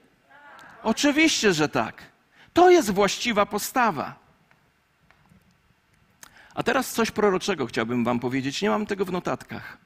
Oczywiście, 0.84 1.54
że 1.54 1.70
tak. 1.70 2.04
To 2.54 2.70
jest 2.70 2.92
właściwa 2.92 3.46
postawa. 3.46 4.16
A 6.56 6.64
teraz 6.64 6.94
coś 6.94 7.12
proroczego 7.12 7.66
chciałbym 7.66 8.04
Wam 8.04 8.20
powiedzieć. 8.20 8.62
Nie 8.62 8.70
mam 8.70 8.86
tego 8.86 9.06
w 9.06 9.12
notatkach. 9.12 9.78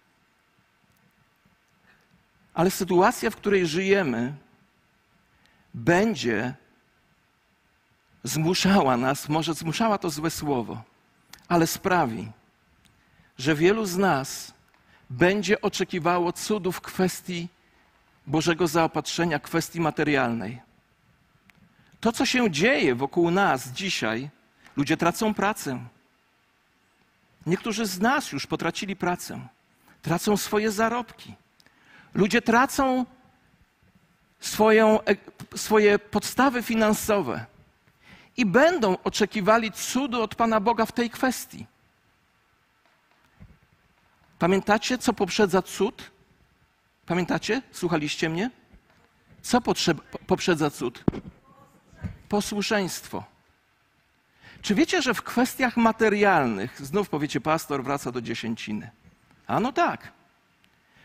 Ale 2.53 2.71
sytuacja, 2.71 3.29
w 3.29 3.35
której 3.35 3.67
żyjemy, 3.67 4.33
będzie 5.73 6.53
zmuszała 8.23 8.97
nas, 8.97 9.29
może 9.29 9.53
zmuszała 9.53 9.97
to 9.97 10.09
złe 10.09 10.29
słowo, 10.29 10.83
ale 11.47 11.67
sprawi, 11.67 12.31
że 13.37 13.55
wielu 13.55 13.85
z 13.85 13.97
nas 13.97 14.53
będzie 15.09 15.61
oczekiwało 15.61 16.33
cudów 16.33 16.77
w 16.77 16.81
kwestii 16.81 17.47
Bożego 18.27 18.67
zaopatrzenia, 18.67 19.39
kwestii 19.39 19.79
materialnej. 19.79 20.61
To, 21.99 22.11
co 22.11 22.25
się 22.25 22.51
dzieje 22.51 22.95
wokół 22.95 23.31
nas 23.31 23.67
dzisiaj, 23.67 24.29
ludzie 24.77 24.97
tracą 24.97 25.33
pracę. 25.33 25.79
Niektórzy 27.45 27.85
z 27.85 27.99
nas 27.99 28.31
już 28.31 28.47
potracili 28.47 28.95
pracę, 28.95 29.47
tracą 30.01 30.37
swoje 30.37 30.71
zarobki. 30.71 31.33
Ludzie 32.13 32.41
tracą 32.41 33.05
swoją, 34.39 35.01
e, 35.01 35.15
swoje 35.55 35.99
podstawy 35.99 36.63
finansowe 36.63 37.45
i 38.37 38.45
będą 38.45 38.97
oczekiwali 39.03 39.71
cudu 39.71 40.21
od 40.21 40.35
Pana 40.35 40.59
Boga 40.59 40.85
w 40.85 40.91
tej 40.91 41.09
kwestii. 41.09 41.65
Pamiętacie, 44.39 44.97
co 44.97 45.13
poprzedza 45.13 45.61
cud? 45.61 46.11
Pamiętacie? 47.05 47.61
Słuchaliście 47.71 48.29
mnie? 48.29 48.51
Co 49.41 49.61
poprzedza 50.27 50.69
cud? 50.69 51.03
Posłuszeństwo. 52.29 53.23
Czy 54.61 54.75
wiecie, 54.75 55.01
że 55.01 55.13
w 55.13 55.21
kwestiach 55.21 55.77
materialnych, 55.77 56.85
znów 56.85 57.09
powiecie, 57.09 57.41
pastor 57.41 57.83
wraca 57.83 58.11
do 58.11 58.21
dziesięciny? 58.21 58.91
A 59.47 59.59
no 59.59 59.71
tak. 59.71 60.11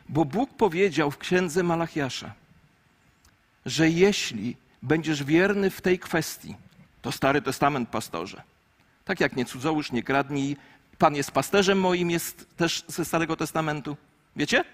Bo 0.08 0.24
Bóg 0.24 0.54
powiedział 0.54 1.10
w 1.10 1.18
księdze 1.18 1.62
Malachiasza, 1.62 2.34
że 3.66 3.90
jeśli 3.90 4.56
będziesz 4.82 5.24
wierny 5.24 5.70
w 5.70 5.80
tej 5.80 5.98
kwestii, 5.98 6.56
to 7.02 7.12
Stary 7.12 7.42
Testament 7.42 7.88
pastorze. 7.88 8.42
Tak 9.04 9.20
jak 9.20 9.36
nie 9.36 9.44
cudzołóż, 9.44 9.92
nie 9.92 10.02
kradnij. 10.02 10.56
Pan 10.98 11.14
jest 11.14 11.30
pasterzem 11.30 11.80
moim, 11.80 12.10
jest 12.10 12.56
też 12.56 12.84
ze 12.88 13.04
Starego 13.04 13.36
Testamentu. 13.36 13.96
Wiecie? 14.36 14.64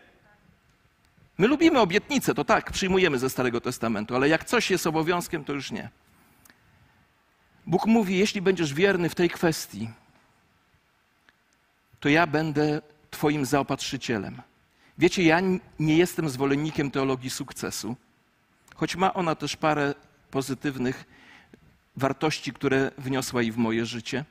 My 1.38 1.46
lubimy 1.46 1.80
obietnice, 1.80 2.34
to 2.34 2.44
tak, 2.44 2.72
przyjmujemy 2.72 3.18
ze 3.18 3.30
Starego 3.30 3.60
Testamentu, 3.60 4.16
ale 4.16 4.28
jak 4.28 4.44
coś 4.44 4.70
jest 4.70 4.87
obowiązkiem, 4.87 5.44
to 5.44 5.52
już 5.52 5.70
nie. 5.70 5.90
Bóg 7.66 7.87
mówi: 7.87 8.18
Jeśli 8.18 8.42
będziesz 8.42 8.74
wierny 8.74 9.08
w 9.08 9.14
tej 9.14 9.30
kwestii, 9.30 9.90
to 12.00 12.08
ja 12.08 12.26
będę 12.26 12.82
Twoim 13.10 13.46
zaopatrzycielem. 13.46 14.42
Wiecie, 14.98 15.22
ja 15.22 15.40
nie 15.78 15.96
jestem 15.96 16.28
zwolennikiem 16.28 16.90
teologii 16.90 17.30
sukcesu, 17.30 17.96
choć 18.74 18.96
ma 18.96 19.14
ona 19.14 19.34
też 19.34 19.56
parę 19.56 19.94
pozytywnych 20.30 21.04
wartości, 21.96 22.52
które 22.52 22.90
wniosła 22.98 23.42
i 23.42 23.52
w 23.52 23.57
moje 23.57 23.87
życie. 23.87 24.24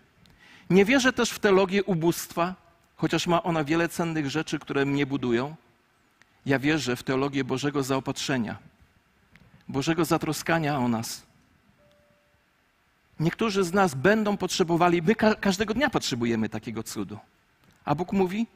Nie 0.69 0.86
wierzę 0.86 1.13
też 1.13 1.32
w 1.32 1.39
teologię 1.39 1.84
ubóstwa, 1.84 2.56
chociaż 2.95 3.28
ma 3.28 3.43
ona 3.43 3.63
wiele 3.63 3.89
cennych 3.89 4.30
rzeczy, 4.30 4.60
które 4.60 4.86
mnie 4.86 5.06
budują. 5.06 5.56
Ja 6.45 6.60
wierzę 6.60 6.95
w 6.95 7.04
teologię 7.04 7.43
Bożego 7.43 7.84
zaopatrzenia, 7.84 8.58
Bożego 9.67 10.06
zatroskania 10.06 10.80
o 10.80 10.88
nas. 10.88 11.23
Niektórzy 13.19 13.63
z 13.63 13.73
nas 13.73 13.95
będą 13.95 14.38
potrzebowali, 14.38 15.02
my 15.02 15.15
ka 15.15 15.36
każdego 15.36 15.73
dnia 15.73 15.89
potrzebujemy 15.89 16.49
takiego 16.49 16.84
cudu. 16.84 17.17
A 17.86 17.95
Bóg 17.95 18.13
mówi: 18.13 18.47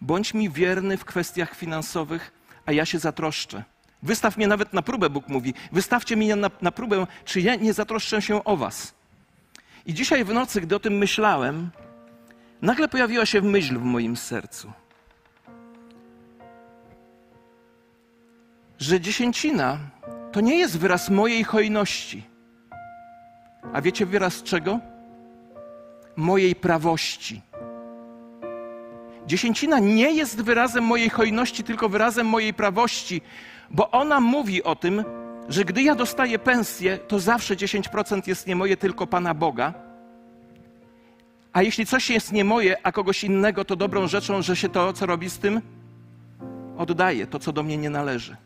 bądź 0.00 0.34
mi 0.34 0.50
wierny 0.50 0.96
w 0.96 1.04
kwestiach 1.04 1.54
finansowych, 1.56 2.32
a 2.66 2.72
ja 2.72 2.86
się 2.86 2.98
zatroszczę. 2.98 3.64
Wystaw 4.04 4.36
mnie 4.36 4.48
nawet 4.48 4.72
na 4.72 4.82
próbę, 4.82 5.10
Bóg 5.10 5.28
mówi. 5.28 5.54
Wystawcie 5.72 6.16
mnie 6.16 6.36
na, 6.36 6.50
na 6.62 6.72
próbę, 6.72 7.06
czy 7.24 7.40
ja 7.40 7.54
nie 7.54 7.72
zatroszczę 7.72 8.22
się 8.22 8.44
o 8.44 8.56
was. 8.56 8.94
I 9.86 9.94
dzisiaj 9.94 10.24
w 10.24 10.34
nocy, 10.34 10.60
gdy 10.60 10.76
o 10.76 10.80
tym 10.80 10.98
myślałem, 10.98 11.70
nagle 12.62 12.88
pojawiła 12.88 13.26
się 13.26 13.40
myśl 13.40 13.78
w 13.78 13.82
moim 13.84 14.16
sercu. 14.16 14.72
Że 18.78 19.00
dziesięcina 19.00 19.78
to 20.32 20.40
nie 20.40 20.56
jest 20.56 20.78
wyraz 20.78 21.10
mojej 21.10 21.44
hojności. 21.44 22.22
A 23.72 23.80
wiecie 23.80 24.06
wyraz 24.06 24.42
czego? 24.42 24.80
Mojej 26.16 26.54
prawości. 26.56 27.42
Dziesięcina 29.26 29.78
nie 29.78 30.12
jest 30.12 30.42
wyrazem 30.42 30.84
mojej 30.84 31.10
hojności, 31.10 31.64
tylko 31.64 31.88
wyrazem 31.88 32.26
mojej 32.26 32.54
prawości, 32.54 33.22
bo 33.70 33.90
ona 33.90 34.20
mówi 34.20 34.62
o 34.62 34.76
tym, 34.76 35.04
że 35.48 35.64
gdy 35.64 35.82
ja 35.82 35.94
dostaję 35.94 36.38
pensję, 36.38 36.98
to 36.98 37.18
zawsze 37.18 37.56
10% 37.56 38.28
jest 38.28 38.46
nie 38.46 38.56
moje, 38.56 38.76
tylko 38.76 39.06
Pana 39.06 39.34
Boga. 39.34 39.74
A 41.52 41.62
jeśli 41.62 41.86
coś 41.86 42.10
jest 42.10 42.32
nie 42.32 42.44
moje, 42.44 42.86
a 42.86 42.92
kogoś 42.92 43.24
innego, 43.24 43.64
to 43.64 43.76
dobrą 43.76 44.06
rzeczą, 44.06 44.42
że 44.42 44.56
się 44.56 44.68
to, 44.68 44.92
co 44.92 45.06
robi 45.06 45.30
z 45.30 45.38
tym, 45.38 45.60
oddaje 46.78 47.26
to, 47.26 47.38
co 47.38 47.52
do 47.52 47.62
mnie 47.62 47.76
nie 47.76 47.90
należy. 47.90 48.36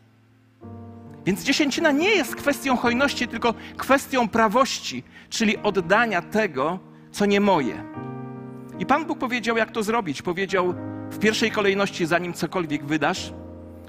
Więc 1.25 1.43
dziesięcina 1.43 1.91
nie 1.91 2.09
jest 2.09 2.35
kwestią 2.35 2.77
hojności, 2.77 3.27
tylko 3.27 3.53
kwestią 3.77 4.29
prawości, 4.29 5.03
czyli 5.29 5.57
oddania 5.57 6.21
tego, 6.21 6.79
co 7.11 7.25
nie 7.25 7.41
moje. 7.41 7.83
I 8.79 8.85
Pan 8.85 9.05
Bóg 9.05 9.19
powiedział, 9.19 9.57
jak 9.57 9.71
to 9.71 9.83
zrobić. 9.83 10.21
Powiedział 10.21 10.73
w 11.11 11.19
pierwszej 11.19 11.51
kolejności, 11.51 12.05
zanim 12.05 12.33
cokolwiek 12.33 12.85
wydasz, 12.85 13.33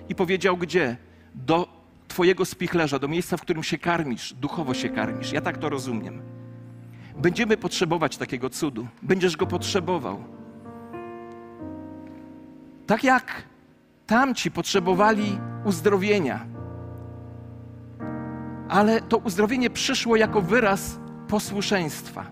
i 0.09 0.15
powiedział 0.15 0.57
gdzie? 0.57 0.97
Do 1.35 1.81
Twojego 2.09 2.45
spichlerza, 2.45 2.99
do 2.99 3.09
miejsca, 3.09 3.37
w 3.37 3.41
którym 3.43 3.63
się 3.63 3.79
karmisz, 3.79 4.35
duchowo 4.35 4.75
się 4.75 4.89
karmisz. 4.89 5.33
Ja 5.33 5.41
tak 5.41 5.59
to 5.59 5.69
rozumiem. 5.69 6.23
Będziemy 7.17 7.57
potrzebować 7.57 8.17
takiego 8.17 8.51
cudu. 8.51 8.87
Będziesz 9.03 9.37
go 9.37 9.47
potrzebował. 9.47 10.25
Tak 12.87 13.05
jak 13.05 13.43
tamci 14.07 14.51
potrzebowali 14.51 15.39
uzdrowienia, 15.65 16.47
ale 18.69 19.01
to 19.01 19.17
uzdrowienie 19.17 19.71
przyszło 19.71 20.17
jako 20.17 20.43
wyraz 20.43 21.01
posłuszeństwa. 21.29 22.27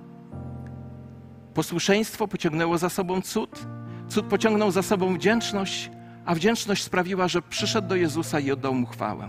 Posłuszeństwo 1.55 2.29
pociągnęło 2.29 2.79
za 2.79 2.89
sobą 2.89 3.23
cud, 3.23 3.67
cud 4.09 4.27
pociągnął 4.27 4.71
za 4.71 4.83
sobą 4.83 5.15
wdzięczność, 5.15 5.91
a 6.29 6.35
wdzięczność 6.35 6.83
sprawiła, 6.83 7.29
że 7.29 7.43
przyszedł 7.43 7.89
do 7.89 7.97
Jezusa 7.97 8.41
i 8.41 8.51
oddał 8.51 8.75
mu 8.75 8.87
chwałę. 8.87 9.29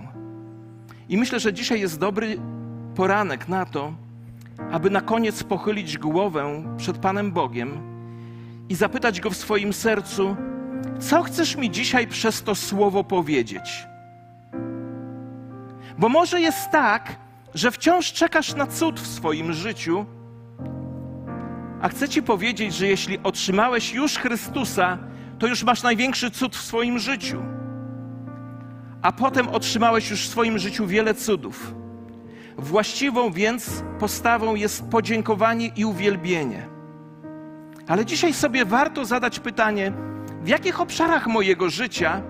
I 1.10 1.18
myślę, 1.18 1.40
że 1.40 1.54
dzisiaj 1.54 1.80
jest 1.80 2.00
dobry 2.00 2.38
poranek 2.96 3.48
na 3.48 3.66
to, 3.66 3.94
aby 4.72 4.90
na 4.90 5.02
koniec 5.02 5.44
pochylić 5.44 5.98
głowę 5.98 6.64
przed 6.78 6.98
Panem 6.98 7.32
Bogiem 7.32 7.72
i 8.70 8.76
zapytać 8.76 9.22
Go 9.22 9.30
w 9.30 9.38
swoim 9.38 9.74
sercu, 9.74 10.36
co 11.00 11.24
chcesz 11.24 11.56
mi 11.56 11.72
dzisiaj 11.72 12.08
przez 12.08 12.44
to 12.44 12.56
słowo 12.56 13.04
powiedzieć? 13.04 13.88
Bo 15.98 16.10
może 16.10 16.42
jest 16.42 16.72
tak, 16.72 17.16
że 17.54 17.72
wciąż 17.72 18.14
czekasz 18.14 18.56
na 18.56 18.68
cud 18.68 19.00
w 19.00 19.08
swoim 19.08 19.54
życiu, 19.54 20.06
a 21.82 21.90
chcę 21.90 22.10
Ci 22.10 22.24
powiedzieć, 22.24 22.74
że 22.74 22.88
jeśli 22.88 23.20
otrzymałeś 23.24 23.94
już 23.94 24.18
Chrystusa, 24.18 25.09
to 25.40 25.48
już 25.48 25.64
masz 25.64 25.84
największy 25.84 26.32
cud 26.32 26.56
w 26.56 26.62
swoim 26.62 27.00
życiu. 27.00 27.42
A 29.02 29.12
potem 29.12 29.48
otrzymałeś 29.50 30.10
już 30.10 30.28
w 30.28 30.30
swoim 30.30 30.60
życiu 30.60 30.88
wiele 30.88 31.14
cudów. 31.14 31.74
Właściwą 32.58 33.32
więc 33.32 33.84
postawą 34.00 34.56
jest 34.56 34.90
podziękowanie 34.90 35.68
i 35.76 35.86
uwielbienie. 35.86 36.68
Ale 37.88 38.06
dzisiaj 38.06 38.34
sobie 38.34 38.66
warto 38.66 39.06
zadać 39.06 39.40
pytanie, 39.40 39.92
w 40.42 40.48
jakich 40.48 40.82
obszarach 40.82 41.28
mojego 41.28 41.70
życia 41.70 42.22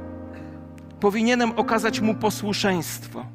powinienem 0.99 1.51
okazać 1.51 1.99
mu 1.99 2.15
posłuszeństwo, 2.15 3.25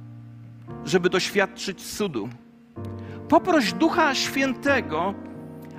żeby 0.84 1.10
doświadczyć 1.10 1.82
cudu. 1.96 2.28
Poproś 3.28 3.72
Ducha 3.72 4.14
Świętego, 4.14 5.14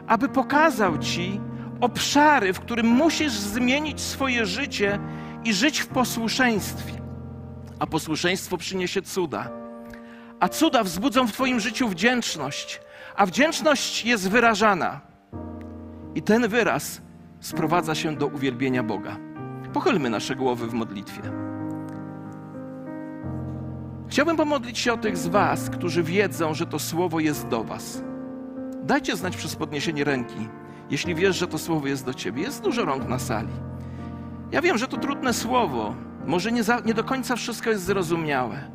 aby 0.08 0.30
pokazał 0.30 0.98
Ci 0.98 1.42
obszary, 1.82 2.54
w 2.54 2.60
którym 2.60 2.88
musisz 2.88 3.32
zmienić 3.32 4.02
swoje 4.02 4.46
życie 4.46 5.00
i 5.44 5.54
żyć 5.54 5.80
w 5.80 5.88
posłuszeństwie. 5.88 6.94
A 7.80 7.88
posłuszeństwo 7.88 8.58
przyniesie 8.58 9.02
cuda. 9.02 9.50
A 10.40 10.50
cuda 10.50 10.84
wzbudzą 10.84 11.28
w 11.28 11.32
Twoim 11.32 11.60
życiu 11.60 11.90
wdzięczność, 11.90 12.82
a 13.16 13.26
wdzięczność 13.26 14.06
jest 14.06 14.30
wyrażana. 14.30 15.02
I 16.16 16.22
ten 16.22 16.48
wyraz 16.48 17.02
sprowadza 17.40 17.96
się 17.96 18.16
do 18.16 18.28
uwielbienia 18.28 18.84
Boga. 18.84 19.18
Pochylmy 19.74 20.10
nasze 20.10 20.36
głowy 20.36 20.68
w 20.68 20.74
modlitwie. 20.74 21.22
Chciałbym 24.08 24.38
pomodlić 24.38 24.80
się 24.80 24.94
o 24.94 24.98
tych 24.98 25.18
z 25.18 25.28
Was, 25.28 25.70
którzy 25.70 26.04
wiedzą, 26.04 26.54
że 26.54 26.66
to 26.66 26.80
słowo 26.80 27.20
jest 27.20 27.48
do 27.48 27.64
Was. 27.64 28.04
Dajcie 28.84 29.16
znać 29.16 29.38
przez 29.38 29.56
podniesienie 29.56 30.04
ręki, 30.04 30.48
jeśli 30.90 31.16
wiesz, 31.16 31.38
że 31.38 31.48
to 31.48 31.58
słowo 31.58 31.88
jest 31.88 32.06
do 32.06 32.14
Ciebie. 32.14 32.42
Jest 32.42 32.62
dużo 32.64 32.86
rąk 32.86 33.08
na 33.08 33.20
sali. 33.20 33.54
Ja 34.52 34.62
wiem, 34.62 34.78
że 34.78 34.88
to 34.88 34.98
trudne 34.98 35.34
słowo, 35.34 35.96
może 36.26 36.52
nie, 36.52 36.64
za, 36.64 36.80
nie 36.80 36.94
do 36.94 37.04
końca 37.04 37.36
wszystko 37.36 37.70
jest 37.70 37.84
zrozumiałe, 37.84 38.72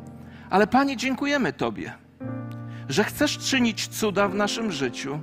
ale 0.49 0.67
Panie, 0.67 0.97
dziękujemy 0.97 1.53
Tobie, 1.53 1.93
że 2.89 3.03
chcesz 3.03 3.37
czynić 3.37 3.87
cuda 3.87 4.27
w 4.27 4.35
naszym 4.35 4.71
życiu. 4.71 5.19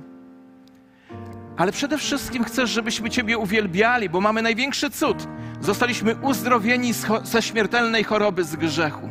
Ale 1.57 1.71
przede 1.71 1.97
wszystkim 1.97 2.43
chcesz, 2.43 2.69
żebyśmy 2.69 3.09
Ciebie 3.09 3.37
uwielbiali, 3.37 4.09
bo 4.09 4.21
mamy 4.21 4.41
największy 4.41 4.89
cud. 4.89 5.27
Zostaliśmy 5.61 6.15
uzdrowieni 6.15 6.93
ze 7.23 7.41
śmiertelnej 7.41 8.03
choroby 8.03 8.43
z 8.43 8.55
grzechu. 8.55 9.09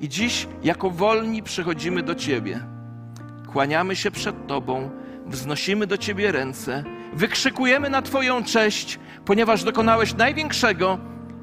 I 0.00 0.08
dziś, 0.08 0.48
jako 0.62 0.90
wolni, 0.90 1.42
przychodzimy 1.42 2.02
do 2.02 2.14
Ciebie. 2.14 2.60
Kłaniamy 3.52 3.96
się 3.96 4.10
przed 4.10 4.46
Tobą, 4.46 4.90
wznosimy 5.26 5.86
do 5.86 5.98
Ciebie 5.98 6.32
ręce, 6.32 6.84
wykrzykujemy 7.12 7.90
na 7.90 8.02
Twoją 8.02 8.44
cześć, 8.44 8.98
ponieważ 9.24 9.64
dokonałeś 9.64 10.14
największego 10.14 10.98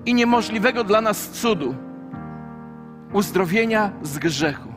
i 0.05 0.13
niemożliwego 0.13 0.83
dla 0.83 1.01
nas 1.01 1.29
cudu 1.29 1.75
uzdrowienia 3.13 3.91
z 4.01 4.17
grzechu. 4.17 4.71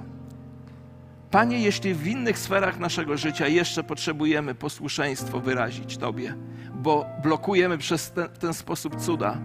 Panie, 1.30 1.59
jeśli 1.59 1.94
w 1.94 2.07
innych 2.07 2.38
sferach 2.38 2.78
naszego 2.78 3.16
życia 3.16 3.48
jeszcze 3.48 3.84
potrzebujemy 3.84 4.55
posłuszeństwo 4.55 5.40
wyrazić 5.40 5.96
Tobie, 5.96 6.34
bo 6.74 7.07
blokujemy 7.22 7.78
przez 7.78 8.12
ten, 8.12 8.28
ten 8.28 8.55
sposób 8.55 8.96
cuda, 8.96 9.38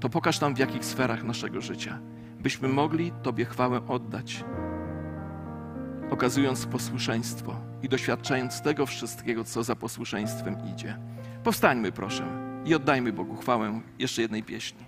to 0.00 0.08
pokaż 0.08 0.40
nam 0.40 0.54
w 0.54 0.58
jakich 0.58 0.84
sferach 0.84 1.24
naszego 1.24 1.60
życia, 1.60 1.98
byśmy 2.40 2.68
mogli 2.68 3.12
Tobie 3.22 3.44
chwałę 3.44 3.80
oddać, 3.88 4.44
okazując 6.10 6.66
posłuszeństwo 6.66 7.67
i 7.82 7.88
doświadczając 7.88 8.62
tego 8.62 8.86
wszystkiego, 8.86 9.44
co 9.44 9.64
za 9.64 9.76
posłuszeństwem 9.76 10.56
idzie. 10.74 10.98
Powstańmy, 11.44 11.92
proszę, 11.92 12.26
i 12.64 12.74
oddajmy 12.74 13.12
Bogu 13.12 13.36
chwałę 13.36 13.80
jeszcze 13.98 14.22
jednej 14.22 14.42
pieśni. 14.42 14.87